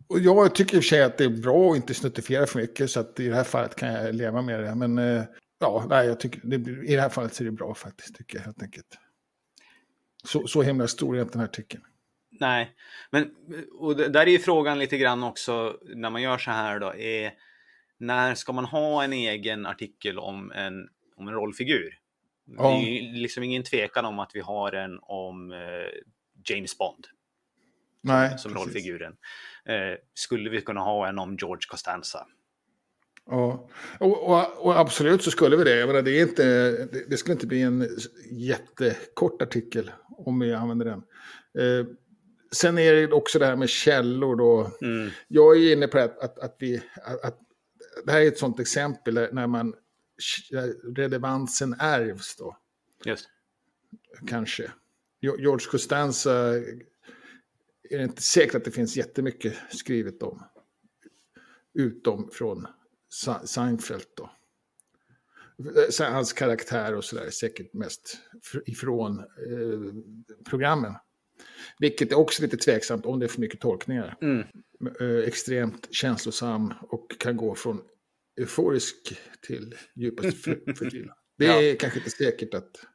Och 0.08 0.18
jag 0.18 0.54
tycker 0.54 0.76
i 0.76 0.78
och 0.78 0.82
för 0.82 0.88
sig 0.88 1.02
att 1.02 1.18
det 1.18 1.24
är 1.24 1.28
bra 1.28 1.70
att 1.70 1.76
inte 1.76 1.94
snuttifiera 1.94 2.46
för 2.46 2.60
mycket, 2.60 2.90
så 2.90 3.00
att 3.00 3.20
i 3.20 3.28
det 3.28 3.34
här 3.34 3.44
fallet 3.44 3.76
kan 3.76 3.92
jag 3.92 4.14
leva 4.14 4.42
med 4.42 4.60
det. 4.60 4.74
Men 4.74 4.98
eh, 4.98 5.22
ja, 5.60 5.86
nej, 5.88 6.06
jag 6.06 6.20
tycker, 6.20 6.40
det, 6.44 6.56
i 6.70 6.94
det 6.94 7.00
här 7.00 7.08
fallet 7.08 7.34
så 7.34 7.42
är 7.42 7.44
det 7.44 7.52
bra 7.52 7.74
faktiskt, 7.74 8.16
tycker 8.16 8.38
jag 8.38 8.44
helt 8.44 8.62
enkelt. 8.62 8.98
Så, 10.24 10.46
så 10.46 10.62
himla 10.62 10.88
stor 10.88 11.16
är 11.16 11.20
inte 11.20 11.32
den 11.32 11.40
här 11.40 11.48
artikeln. 11.48 11.82
Nej, 12.40 12.74
men 13.10 13.30
och 13.78 13.96
där 13.96 14.26
är 14.26 14.30
ju 14.30 14.38
frågan 14.38 14.78
lite 14.78 14.98
grann 14.98 15.22
också 15.22 15.78
när 15.82 16.10
man 16.10 16.22
gör 16.22 16.38
så 16.38 16.50
här 16.50 16.80
då, 16.80 16.94
är 16.94 17.32
när 17.98 18.34
ska 18.34 18.52
man 18.52 18.64
ha 18.64 19.04
en 19.04 19.12
egen 19.12 19.66
artikel 19.66 20.18
om 20.18 20.52
en, 20.52 20.88
om 21.16 21.28
en 21.28 21.34
rollfigur? 21.34 21.98
Ja. 22.46 22.70
Det 22.70 22.98
är 22.98 23.12
liksom 23.12 23.42
ingen 23.42 23.62
tvekan 23.62 24.04
om 24.04 24.18
att 24.18 24.30
vi 24.34 24.40
har 24.40 24.72
en 24.72 24.98
om 25.02 25.52
eh, 25.52 25.58
James 26.44 26.78
Bond. 26.78 27.06
Nej, 28.00 28.30
som, 28.30 28.38
som 28.38 28.54
rollfiguren. 28.54 29.12
Eh, 29.64 29.98
skulle 30.14 30.50
vi 30.50 30.60
kunna 30.60 30.80
ha 30.80 31.08
en 31.08 31.18
om 31.18 31.36
George 31.40 31.66
Costanza? 31.68 32.26
Ja, 33.26 33.68
och, 34.00 34.28
och, 34.28 34.66
och, 34.66 34.78
absolut 34.78 35.22
så 35.22 35.30
skulle 35.30 35.56
vi 35.56 35.64
det. 35.64 35.78
Jag 35.78 35.86
menar, 35.86 36.02
det, 36.02 36.10
är 36.10 36.22
inte, 36.22 36.44
det, 36.70 37.10
det, 37.10 37.16
skulle 37.16 37.32
inte 37.32 37.46
bli 37.46 37.62
en 37.62 37.88
jättekort 38.30 39.42
artikel 39.42 39.90
om 40.08 40.40
vi 40.40 40.54
använder 40.54 40.86
den. 40.86 41.02
Eh, 41.58 41.86
sen 42.52 42.78
är 42.78 42.94
det 42.94 43.12
också 43.12 43.38
det 43.38 43.46
här 43.46 43.56
med 43.56 43.68
källor 43.68 44.36
då. 44.36 44.70
Mm. 44.82 45.10
Jag 45.28 45.56
är 45.56 45.72
inne 45.72 45.88
på 45.88 45.98
att, 45.98 46.18
att, 46.18 46.38
att, 46.38 46.56
vi, 46.58 46.82
att, 47.04 47.24
att 47.24 47.38
det 48.04 48.12
här 48.12 48.20
är 48.20 48.28
ett 48.28 48.38
sånt 48.38 48.60
exempel 48.60 49.28
när 49.32 49.46
man 49.46 49.74
relevansen 50.96 51.76
ärvs 51.78 52.36
då. 52.36 52.56
Just. 53.04 53.28
Kanske. 54.26 54.72
George 55.20 55.66
Costanza 55.70 56.32
är 57.90 57.98
det 57.98 58.04
inte 58.04 58.22
säkert 58.22 58.54
att 58.54 58.64
det 58.64 58.70
finns 58.70 58.96
jättemycket 58.96 59.54
skrivet 59.70 60.22
om. 60.22 60.42
Utom 61.74 62.30
från 62.32 62.66
Seinfeld 63.44 64.04
då. 64.16 64.30
Hans 66.00 66.32
karaktär 66.32 66.94
och 66.94 67.04
sådär 67.04 67.24
är 67.24 67.30
säkert 67.30 67.72
mest 67.72 68.18
ifrån 68.66 69.18
eh, 69.18 69.94
programmen. 70.44 70.94
Vilket 71.78 72.12
är 72.12 72.18
också 72.18 72.42
lite 72.42 72.56
tveksamt 72.56 73.06
om 73.06 73.18
det 73.18 73.26
är 73.26 73.28
för 73.28 73.40
mycket 73.40 73.60
tolkningar. 73.60 74.16
Mm. 74.20 74.46
Eh, 75.00 75.28
extremt 75.28 75.88
känslosam 75.90 76.74
och 76.80 77.18
kan 77.18 77.36
gå 77.36 77.54
från 77.54 77.82
euforisk 78.40 79.18
till 79.46 79.74
djupast 79.94 80.44
förtvivlan. 80.78 81.16
Det 81.38 81.46
är 81.46 81.62
ja. 81.62 81.76
kanske 81.80 81.98
inte 81.98 82.10
säkert 82.10 82.54
att... 82.54 82.86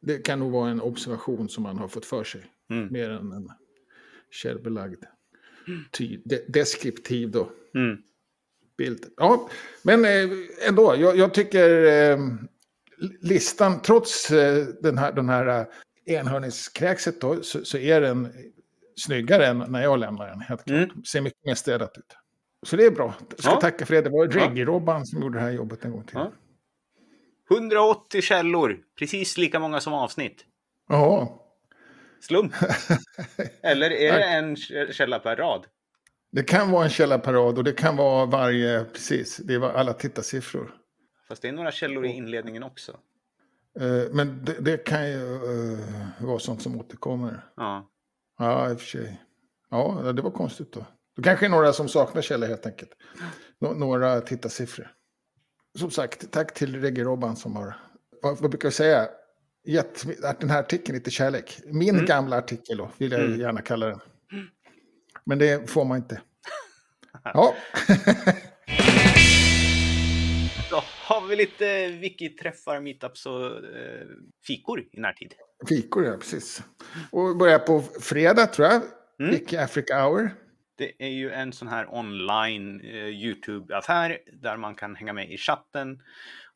Det 0.00 0.18
kan 0.18 0.38
nog 0.38 0.52
vara 0.52 0.70
en 0.70 0.80
observation 0.80 1.48
som 1.48 1.62
man 1.62 1.78
har 1.78 1.88
fått 1.88 2.06
för 2.06 2.24
sig. 2.24 2.46
Mm. 2.70 2.92
Mer 2.92 3.10
än 3.10 3.32
en 3.32 3.48
källbelagd, 4.30 5.04
ty, 5.90 6.20
de, 6.24 6.38
deskriptiv 6.48 7.30
då. 7.30 7.50
Mm. 7.74 8.02
Bild. 8.78 9.04
Ja, 9.16 9.50
men 9.82 10.04
eh, 10.04 10.28
ändå, 10.68 10.96
jag, 10.98 11.16
jag 11.16 11.34
tycker 11.34 11.84
eh, 11.84 12.18
listan, 13.20 13.82
trots 13.82 14.30
eh, 14.30 14.66
den 14.82 14.98
här, 14.98 15.12
den 15.12 15.28
här 15.28 15.66
enhörningskräkset 16.06 17.20
då, 17.20 17.42
så, 17.42 17.64
så, 17.64 17.78
är 17.78 18.00
den 18.00 18.32
snyggare 18.96 19.46
än 19.46 19.58
när 19.58 19.82
jag 19.82 19.98
lämnar 19.98 20.28
den. 20.28 20.40
Helt 20.40 20.64
klart. 20.64 20.90
Mm. 20.90 21.04
Ser 21.04 21.20
mycket 21.20 21.44
mer 21.44 21.54
städat 21.54 21.98
ut. 21.98 22.16
Så 22.62 22.76
det 22.76 22.84
är 22.84 22.90
bra. 22.90 23.14
Jag 23.30 23.38
ska 23.38 23.50
ja. 23.50 23.60
tacka 23.60 23.86
för 23.86 23.94
det. 23.94 24.02
Det 24.02 24.10
var 24.10 24.26
Reggae-Robban 24.26 25.04
som 25.04 25.22
gjorde 25.22 25.38
det 25.38 25.42
här 25.42 25.50
jobbet 25.50 25.84
en 25.84 25.92
gång 25.92 26.04
till. 26.04 26.16
Ja. 26.16 26.32
180 27.50 28.22
källor, 28.22 28.78
precis 28.98 29.38
lika 29.38 29.60
många 29.60 29.80
som 29.80 29.92
avsnitt. 29.92 30.44
Ja. 30.88 31.44
Slump? 32.20 32.52
Eller 33.62 33.90
är 33.90 34.12
det 34.12 34.24
en 34.24 34.56
källa 34.92 35.18
per 35.18 35.36
rad? 35.36 35.66
Det 36.30 36.42
kan 36.42 36.70
vara 36.70 36.84
en 36.84 36.90
källa 36.90 37.18
per 37.18 37.32
rad 37.32 37.58
och 37.58 37.64
det 37.64 37.72
kan 37.72 37.96
vara 37.96 38.26
varje, 38.26 38.84
precis, 38.84 39.36
det 39.36 39.58
var 39.58 39.70
alla 39.70 39.92
tittarsiffror. 39.92 40.74
Fast 41.28 41.42
det 41.42 41.48
är 41.48 41.52
några 41.52 41.72
källor 41.72 42.06
i 42.06 42.08
inledningen 42.08 42.62
också. 42.62 42.92
Uh, 43.80 44.04
men 44.12 44.44
det, 44.44 44.60
det, 44.60 44.84
kan 44.84 45.08
ju 45.08 45.18
uh, 45.18 45.78
vara 46.20 46.38
sånt 46.38 46.62
som 46.62 46.80
återkommer. 46.80 47.44
Ja. 47.56 47.90
Ja, 48.38 48.70
i 48.70 48.74
och 48.74 48.80
för 48.80 48.86
sig. 48.86 49.22
Ja, 49.70 50.12
det 50.16 50.22
var 50.22 50.30
konstigt 50.30 50.72
då. 50.72 50.86
Då 51.18 51.22
kanske 51.22 51.46
är 51.46 51.50
några 51.50 51.72
som 51.72 51.88
saknar 51.88 52.22
källor 52.22 52.46
helt 52.46 52.66
enkelt. 52.66 52.90
Nå 53.60 53.72
några 53.72 54.20
tittarsiffror. 54.20 54.90
Som 55.78 55.90
sagt, 55.90 56.30
tack 56.30 56.54
till 56.54 56.80
Reggie 56.80 57.04
Robban 57.04 57.36
som 57.36 57.56
har, 57.56 57.76
vad 58.22 58.50
brukar 58.50 58.66
jag 58.66 58.72
säga, 58.72 59.08
gett 59.66 60.04
den 60.40 60.50
här 60.50 60.60
artikeln 60.60 60.98
lite 60.98 61.10
kärlek. 61.10 61.60
Min 61.64 61.94
mm. 61.94 62.06
gamla 62.06 62.38
artikel 62.38 62.76
då, 62.76 62.90
vill 62.98 63.12
jag 63.12 63.24
mm. 63.24 63.40
gärna 63.40 63.60
kalla 63.62 63.86
den. 63.86 64.00
Men 65.24 65.38
det 65.38 65.70
får 65.70 65.84
man 65.84 65.96
inte. 65.96 66.20
Ja. 67.24 67.54
Då 70.70 70.82
har 71.04 71.26
vi 71.28 71.36
lite 71.36 71.88
wiki-träffar, 71.88 72.80
meetups 72.80 73.26
och 73.26 73.46
eh, 73.46 74.06
fikor 74.46 74.80
i 74.80 75.00
närtid. 75.00 75.34
Fikor, 75.68 76.04
ja, 76.04 76.16
precis. 76.16 76.62
Och 77.10 77.36
börjar 77.36 77.58
på 77.58 77.82
fredag, 78.00 78.46
tror 78.46 78.68
jag. 78.68 78.82
Mm. 79.20 79.30
Wiki 79.30 79.56
Africa 79.56 80.04
Hour. 80.04 80.47
Det 80.78 80.92
är 80.98 81.08
ju 81.08 81.30
en 81.30 81.52
sån 81.52 81.68
här 81.68 81.94
online 81.94 82.80
eh, 82.80 83.08
YouTube-affär 83.08 84.18
där 84.32 84.56
man 84.56 84.74
kan 84.74 84.96
hänga 84.96 85.12
med 85.12 85.32
i 85.32 85.36
chatten. 85.36 86.02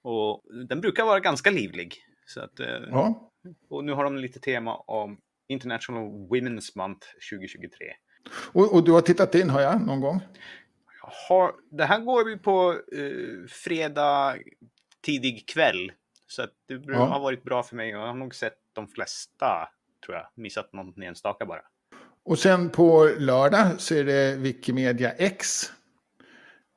Och 0.02 0.44
den 0.68 0.80
brukar 0.80 1.04
vara 1.04 1.20
ganska 1.20 1.50
livlig. 1.50 1.94
Så 2.26 2.40
att, 2.40 2.60
eh, 2.60 2.66
ja. 2.90 3.30
Och 3.68 3.84
nu 3.84 3.92
har 3.92 4.04
de 4.04 4.16
lite 4.16 4.40
tema 4.40 4.76
om 4.76 5.18
International 5.48 6.04
Women's 6.04 6.72
Month 6.76 7.06
2023. 7.32 7.86
Och, 8.52 8.74
och, 8.74 8.84
du 8.84 8.92
har 8.92 9.00
tittat 9.00 9.34
in, 9.34 9.50
har 9.50 9.60
jag, 9.60 9.86
någon 9.86 10.00
gång? 10.00 10.20
Har, 11.28 11.52
det 11.70 11.84
här 11.84 12.00
går 12.00 12.24
vi 12.24 12.38
på 12.38 12.72
eh, 12.72 13.46
fredag 13.48 14.36
tidig 15.04 15.48
kväll. 15.48 15.92
Så 16.26 16.42
att 16.42 16.50
det 16.68 16.82
ja. 16.86 17.04
har 17.04 17.20
varit 17.20 17.42
bra 17.42 17.62
för 17.62 17.76
mig. 17.76 17.90
Jag 17.90 18.06
har 18.06 18.14
nog 18.14 18.34
sett 18.34 18.58
de 18.72 18.88
flesta, 18.88 19.68
tror 20.06 20.16
jag. 20.16 20.26
Missat 20.34 20.72
någon 20.72 21.02
enstaka 21.02 21.46
bara. 21.46 21.62
Och 22.24 22.38
sen 22.38 22.70
på 22.70 23.10
lördag 23.18 23.80
så 23.80 23.94
är 23.94 24.04
det 24.04 24.36
Wikimedia 24.36 25.12
X. 25.12 25.70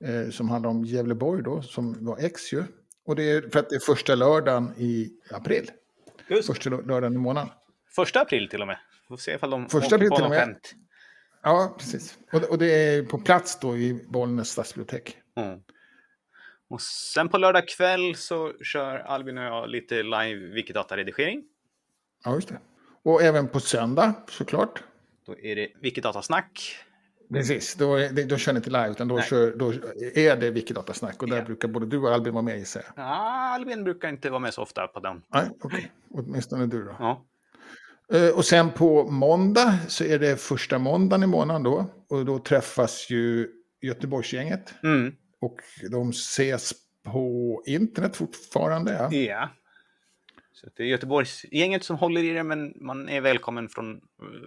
Eh, 0.03 0.29
som 0.29 0.49
handlar 0.49 0.69
om 0.69 0.85
Gävleborg 0.85 1.43
då, 1.43 1.61
som 1.61 2.05
var 2.05 2.17
X 2.19 2.53
ju. 2.53 2.63
Och 3.05 3.15
det 3.15 3.23
är 3.23 3.41
för 3.41 3.59
att 3.59 3.69
det 3.69 3.75
är 3.75 3.79
första 3.79 4.15
lördagen 4.15 4.73
i 4.77 5.11
april. 5.31 5.71
Just. 6.27 6.47
Första 6.47 6.69
lördagen 6.69 7.13
i 7.13 7.17
månaden. 7.17 7.49
Första 7.95 8.21
april 8.21 8.49
till 8.49 8.61
och 8.61 8.67
med. 8.67 8.77
Får 9.07 9.17
se 9.17 9.33
ifall 9.33 9.49
de 9.49 9.69
Första 9.69 9.95
april 9.95 10.11
till 10.11 10.23
och 10.23 10.29
med. 10.29 10.39
Skämt. 10.39 10.75
Ja, 11.43 11.75
precis. 11.79 12.17
Och, 12.31 12.43
och, 12.43 12.57
det 12.57 12.65
är 12.65 13.03
på 13.03 13.17
plats 13.17 13.59
då 13.59 13.77
i 13.77 14.05
Bollnäs 14.07 14.49
stadsbibliotek. 14.49 15.17
Mm. 15.35 15.59
Och 16.69 16.81
sen 16.81 17.29
på 17.29 17.37
lördag 17.37 17.67
kväll 17.67 18.15
så 18.15 18.53
kör 18.63 18.97
Albin 18.97 19.37
och 19.37 19.43
jag 19.43 19.69
lite 19.69 20.03
live 20.03 20.35
Wikidata-redigering. 20.35 21.43
Ja, 22.23 22.35
just 22.35 22.49
det. 22.49 22.59
Och 23.03 23.21
även 23.21 23.47
på 23.47 23.59
söndag 23.59 24.13
såklart. 24.29 24.83
Då 25.25 25.39
är 25.39 25.55
det 25.55 25.67
Wikidata-snack. 25.81 26.75
Precis, 27.33 27.75
då, 27.75 27.97
då 28.29 28.37
kör 28.37 28.53
ni 28.53 28.57
inte 28.57 28.69
live 28.69 28.89
utan 28.91 29.07
då, 29.07 29.21
kör, 29.21 29.55
då 29.55 29.73
är 30.15 30.35
det 30.35 30.51
Wikidata-snack 30.51 31.21
och 31.23 31.29
där 31.29 31.37
Ja. 31.37 31.43
brukar 31.43 31.67
både 31.67 31.85
du 31.85 31.97
och 31.97 32.13
Albin 32.13 32.33
vara 32.33 32.41
med 32.41 32.57
gissar 32.59 32.81
jag. 32.85 33.05
Ja, 33.05 33.15
Albin 33.53 33.83
brukar 33.83 34.09
inte 34.09 34.29
vara 34.29 34.39
med 34.39 34.53
så 34.53 34.61
ofta 34.61 34.87
på 34.87 34.99
den. 34.99 35.21
Nej, 35.33 35.49
okej. 35.61 35.91
Åtminstone 36.11 36.65
du 36.65 36.83
då. 36.83 36.95
Ja. 36.99 37.25
Eh, 38.13 38.29
Och 38.35 38.45
sen 38.45 38.71
på 38.71 39.03
måndag 39.11 39.77
så 39.87 40.03
är 40.03 40.19
det 40.19 40.41
första 40.41 40.79
måndagen 40.79 41.23
i 41.23 41.27
månaden 41.27 41.63
då. 41.63 41.85
Och 42.09 42.25
då 42.25 42.39
träffas 42.39 43.09
ju 43.09 43.49
Göteborgsgänget. 43.81 44.73
Mm. 44.83 45.13
Och 45.41 45.57
de 45.91 46.09
ses 46.09 46.73
på 47.03 47.63
internet 47.65 48.15
fortfarande. 48.15 48.91
Ja. 49.11 49.17
Ja. 49.17 49.49
Så 50.55 50.67
det 50.75 50.83
är 50.83 50.87
Göteborgsgänget 50.87 51.83
som 51.83 51.95
håller 51.97 52.23
i 52.23 52.33
det, 52.33 52.43
men 52.43 52.73
man 52.75 53.09
är 53.09 53.21
välkommen 53.21 53.69
från 53.69 53.95
eh, 53.95 54.01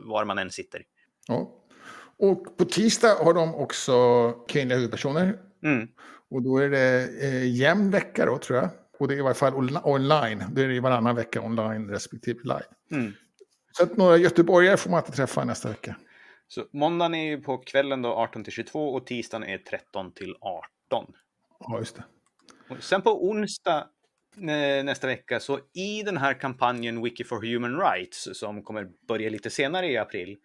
var 0.05 0.25
man 0.25 0.39
än 0.39 0.51
sitter. 0.51 0.83
Ja. 1.27 1.51
Och 2.19 2.57
på 2.57 2.65
tisdag 2.65 3.15
har 3.15 3.35
de 3.35 3.55
också 3.55 3.93
kvinnliga 4.49 4.77
huvudpersoner. 4.77 5.39
Mm. 5.63 5.89
Och 6.31 6.43
då 6.43 6.59
är 6.59 6.71
det 6.71 7.09
eh, 7.23 7.57
jämn 7.57 7.91
vecka 7.91 8.27
då 8.27 8.39
tror 8.39 8.59
jag. 8.59 8.69
Och 8.99 9.09
det 9.09 9.15
är 9.15 9.19
i 9.19 9.23
varje 9.23 9.35
fall 9.35 9.55
on- 9.55 9.81
online. 9.85 10.45
Det 10.53 10.63
är 10.63 10.81
varannan 10.81 11.17
vecka 11.17 11.43
online 11.43 11.89
respektive 11.91 12.41
live. 12.43 12.65
Mm. 12.91 13.13
Så 13.73 13.83
att 13.83 13.97
några 13.97 14.17
göteborgare 14.17 14.77
får 14.77 14.91
man 14.91 15.01
inte 15.01 15.13
träffa 15.13 15.45
nästa 15.45 15.69
vecka. 15.69 15.97
Så 16.49 16.65
måndagen 16.73 17.15
är 17.15 17.25
ju 17.31 17.41
på 17.41 17.59
kvällen 17.59 18.03
då 18.03 18.09
18 18.09 18.45
till 18.45 18.53
22 18.53 18.95
och 18.95 19.07
tisdagen 19.07 19.45
är 19.49 19.59
13 19.59 20.13
till 20.13 20.35
18. 20.41 21.13
Ja, 21.61 21.79
just 21.79 21.97
det. 21.97 22.05
Och 22.69 22.83
sen 22.83 23.03
på 23.03 23.29
onsdag 23.29 23.89
nästa 24.41 25.07
vecka. 25.07 25.41
Så 25.41 25.61
i 25.75 26.03
den 26.03 26.17
här 26.17 26.35
kampanjen 26.35 27.03
Wiki 27.03 27.25
for 27.25 27.53
Human 27.53 27.81
Rights 27.81 28.29
som 28.33 28.63
kommer 28.63 28.89
börja 29.09 29.31
lite 29.31 29.51
senare 29.51 29.87
i 29.87 29.97
april 29.97 30.37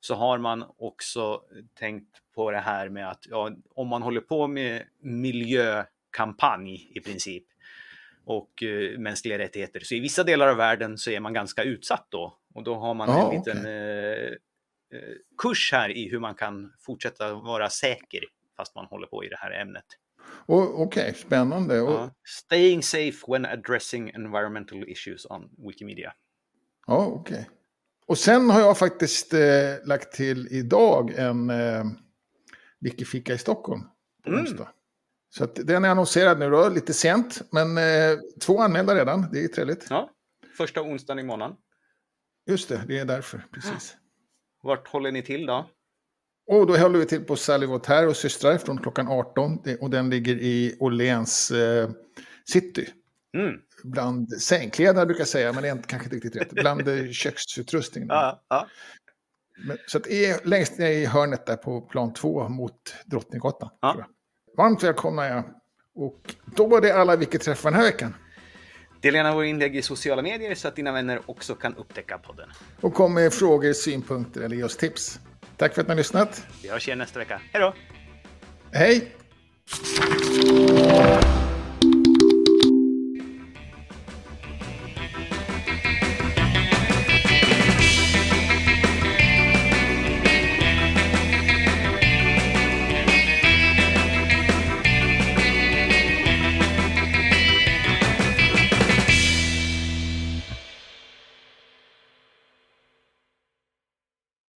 så 0.00 0.14
har 0.14 0.38
man 0.38 0.64
också 0.78 1.42
tänkt 1.74 2.16
på 2.34 2.50
det 2.50 2.58
här 2.58 2.88
med 2.88 3.08
att 3.08 3.26
ja, 3.28 3.50
om 3.74 3.88
man 3.88 4.02
håller 4.02 4.20
på 4.20 4.46
med 4.46 4.82
miljökampanj 5.00 6.92
i 6.94 7.00
princip 7.00 7.44
och 8.24 8.62
eh, 8.62 8.98
mänskliga 8.98 9.38
rättigheter 9.38 9.80
så 9.80 9.94
i 9.94 10.00
vissa 10.00 10.24
delar 10.24 10.48
av 10.48 10.56
världen 10.56 10.98
så 10.98 11.10
är 11.10 11.20
man 11.20 11.32
ganska 11.32 11.62
utsatt 11.62 12.06
då. 12.08 12.38
Och 12.54 12.64
då 12.64 12.74
har 12.74 12.94
man 12.94 13.08
Ja, 13.08 13.30
en 13.30 13.38
liten 13.38 13.66
eh, 13.66 14.32
eh, 14.98 15.14
kurs 15.38 15.72
här 15.72 15.90
i 15.90 16.08
hur 16.08 16.18
man 16.18 16.34
kan 16.34 16.72
fortsätta 16.80 17.34
vara 17.34 17.68
säker 17.68 18.20
fast 18.56 18.74
man 18.74 18.86
håller 18.86 19.06
på 19.06 19.24
i 19.24 19.28
det 19.28 19.36
här 19.36 19.50
ämnet. 19.50 19.84
Okej, 20.46 21.14
spännande. 21.14 21.80
Och, 21.80 21.90
Ja. 21.92 22.14
Staying 22.24 22.82
safe 22.82 23.18
when 23.28 23.46
addressing 23.46 24.10
environmental 24.10 24.88
issues 24.88 25.26
on 25.26 25.50
Wikimedia. 25.68 26.12
Ja, 26.86 27.06
okej. 27.06 27.50
Och 28.06 28.18
sen 28.18 28.50
har 28.50 28.60
jag 28.60 28.78
faktiskt 28.78 29.34
eh, 29.34 29.40
lagt 29.84 30.12
till 30.12 30.48
idag 30.50 31.14
en 31.16 31.50
eh, 31.50 31.84
Wikifika 32.80 33.34
i 33.34 33.38
Stockholm. 33.38 33.80
På 34.24 34.30
Mm. 34.30 34.46
Så 35.32 35.44
att 35.44 35.54
den 35.54 35.84
är 35.84 35.88
annonserad 35.88 36.38
nu 36.38 36.50
då, 36.50 36.68
lite 36.68 36.94
sent. 36.94 37.42
Men 37.52 37.78
eh, 37.78 38.18
två 38.40 38.60
anmälda 38.60 38.94
redan, 38.94 39.26
det 39.32 39.44
är 39.44 39.48
trevligt. 39.48 39.86
Ja, 39.90 40.10
första 40.56 40.82
onsdagen 40.82 41.18
i 41.18 41.22
månaden. 41.22 41.56
Just 42.46 42.68
det, 42.68 42.84
det 42.88 42.98
är 42.98 43.04
därför. 43.04 43.46
Precis. 43.52 43.96
Vart 44.62 44.88
håller 44.88 45.12
ni 45.12 45.22
till 45.22 45.46
då? 45.46 45.70
Och 46.50 46.66
då 46.66 46.76
håller 46.76 46.98
vi 46.98 47.06
till 47.06 47.24
på 47.24 47.36
Sally 47.36 47.66
Voltaire 47.66 48.06
och 48.06 48.16
systrar 48.16 48.58
från 48.58 48.78
klockan 48.78 49.08
18. 49.08 49.58
Det- 49.64 49.76
Och 49.76 49.90
den 49.90 50.10
ligger 50.10 50.34
i 50.34 50.76
Åhléns 50.80 51.50
eh, 51.50 51.90
city. 52.48 52.88
Mm. 53.36 53.54
Bland 53.84 54.32
sängkläder 54.32 55.06
brukar 55.06 55.20
jag 55.20 55.28
säga, 55.28 55.52
men 55.52 55.62
det 55.62 55.68
är 55.68 55.72
inte, 55.72 55.88
kanske 55.88 56.06
inte 56.06 56.16
riktigt 56.16 56.42
rätt. 56.42 56.50
Bland 56.50 56.88
eh, 56.88 57.06
köksutrustning. 57.10 58.06
Ja, 58.08 58.42
ja. 58.48 58.66
Men, 59.66 59.76
så 59.86 59.98
att 59.98 60.06
är 60.06 60.46
längst 60.48 60.78
ner 60.78 60.90
i 60.90 61.06
hörnet 61.06 61.46
där 61.46 61.56
på 61.56 61.80
plan 61.80 62.12
två 62.12 62.48
mot 62.48 62.94
Drottninggatan. 63.06 63.68
Jag. 63.80 64.04
Varmt 64.56 64.82
välkomna 64.82 65.28
ja. 65.28 65.44
Och 65.94 66.34
då 66.56 66.66
var 66.66 66.80
det 66.80 66.92
alla 66.92 67.16
vilket 67.16 67.42
träffar 67.42 67.70
den 67.70 67.80
här 67.80 67.86
veckan. 67.86 68.14
Dela 69.00 69.16
gärna 69.16 69.34
våra 69.34 69.46
inlägg 69.46 69.76
i 69.76 69.82
sociala 69.82 70.22
medier 70.22 70.54
så 70.54 70.68
att 70.68 70.76
dina 70.76 70.92
vänner 70.92 71.20
också 71.26 71.54
kan 71.54 71.74
upptäcka 71.76 72.18
podden. 72.18 72.48
Och 72.80 72.94
kom 72.94 73.14
med 73.14 73.32
frågor, 73.32 73.72
synpunkter 73.72 74.40
eller 74.40 74.56
ge 74.56 74.62
oss 74.64 74.76
tips. 74.76 75.20
Tack 75.60 75.74
för 75.74 75.80
att 75.80 75.88
ni 75.88 75.92
har 75.92 75.96
lyssnat. 75.96 76.46
Vi 76.62 76.68
hörs 76.70 76.88
igen 76.88 76.98
nästa 76.98 77.18
vecka. 77.18 77.40
Hej 77.52 77.62
då! 77.62 77.74
Hej! 78.72 79.12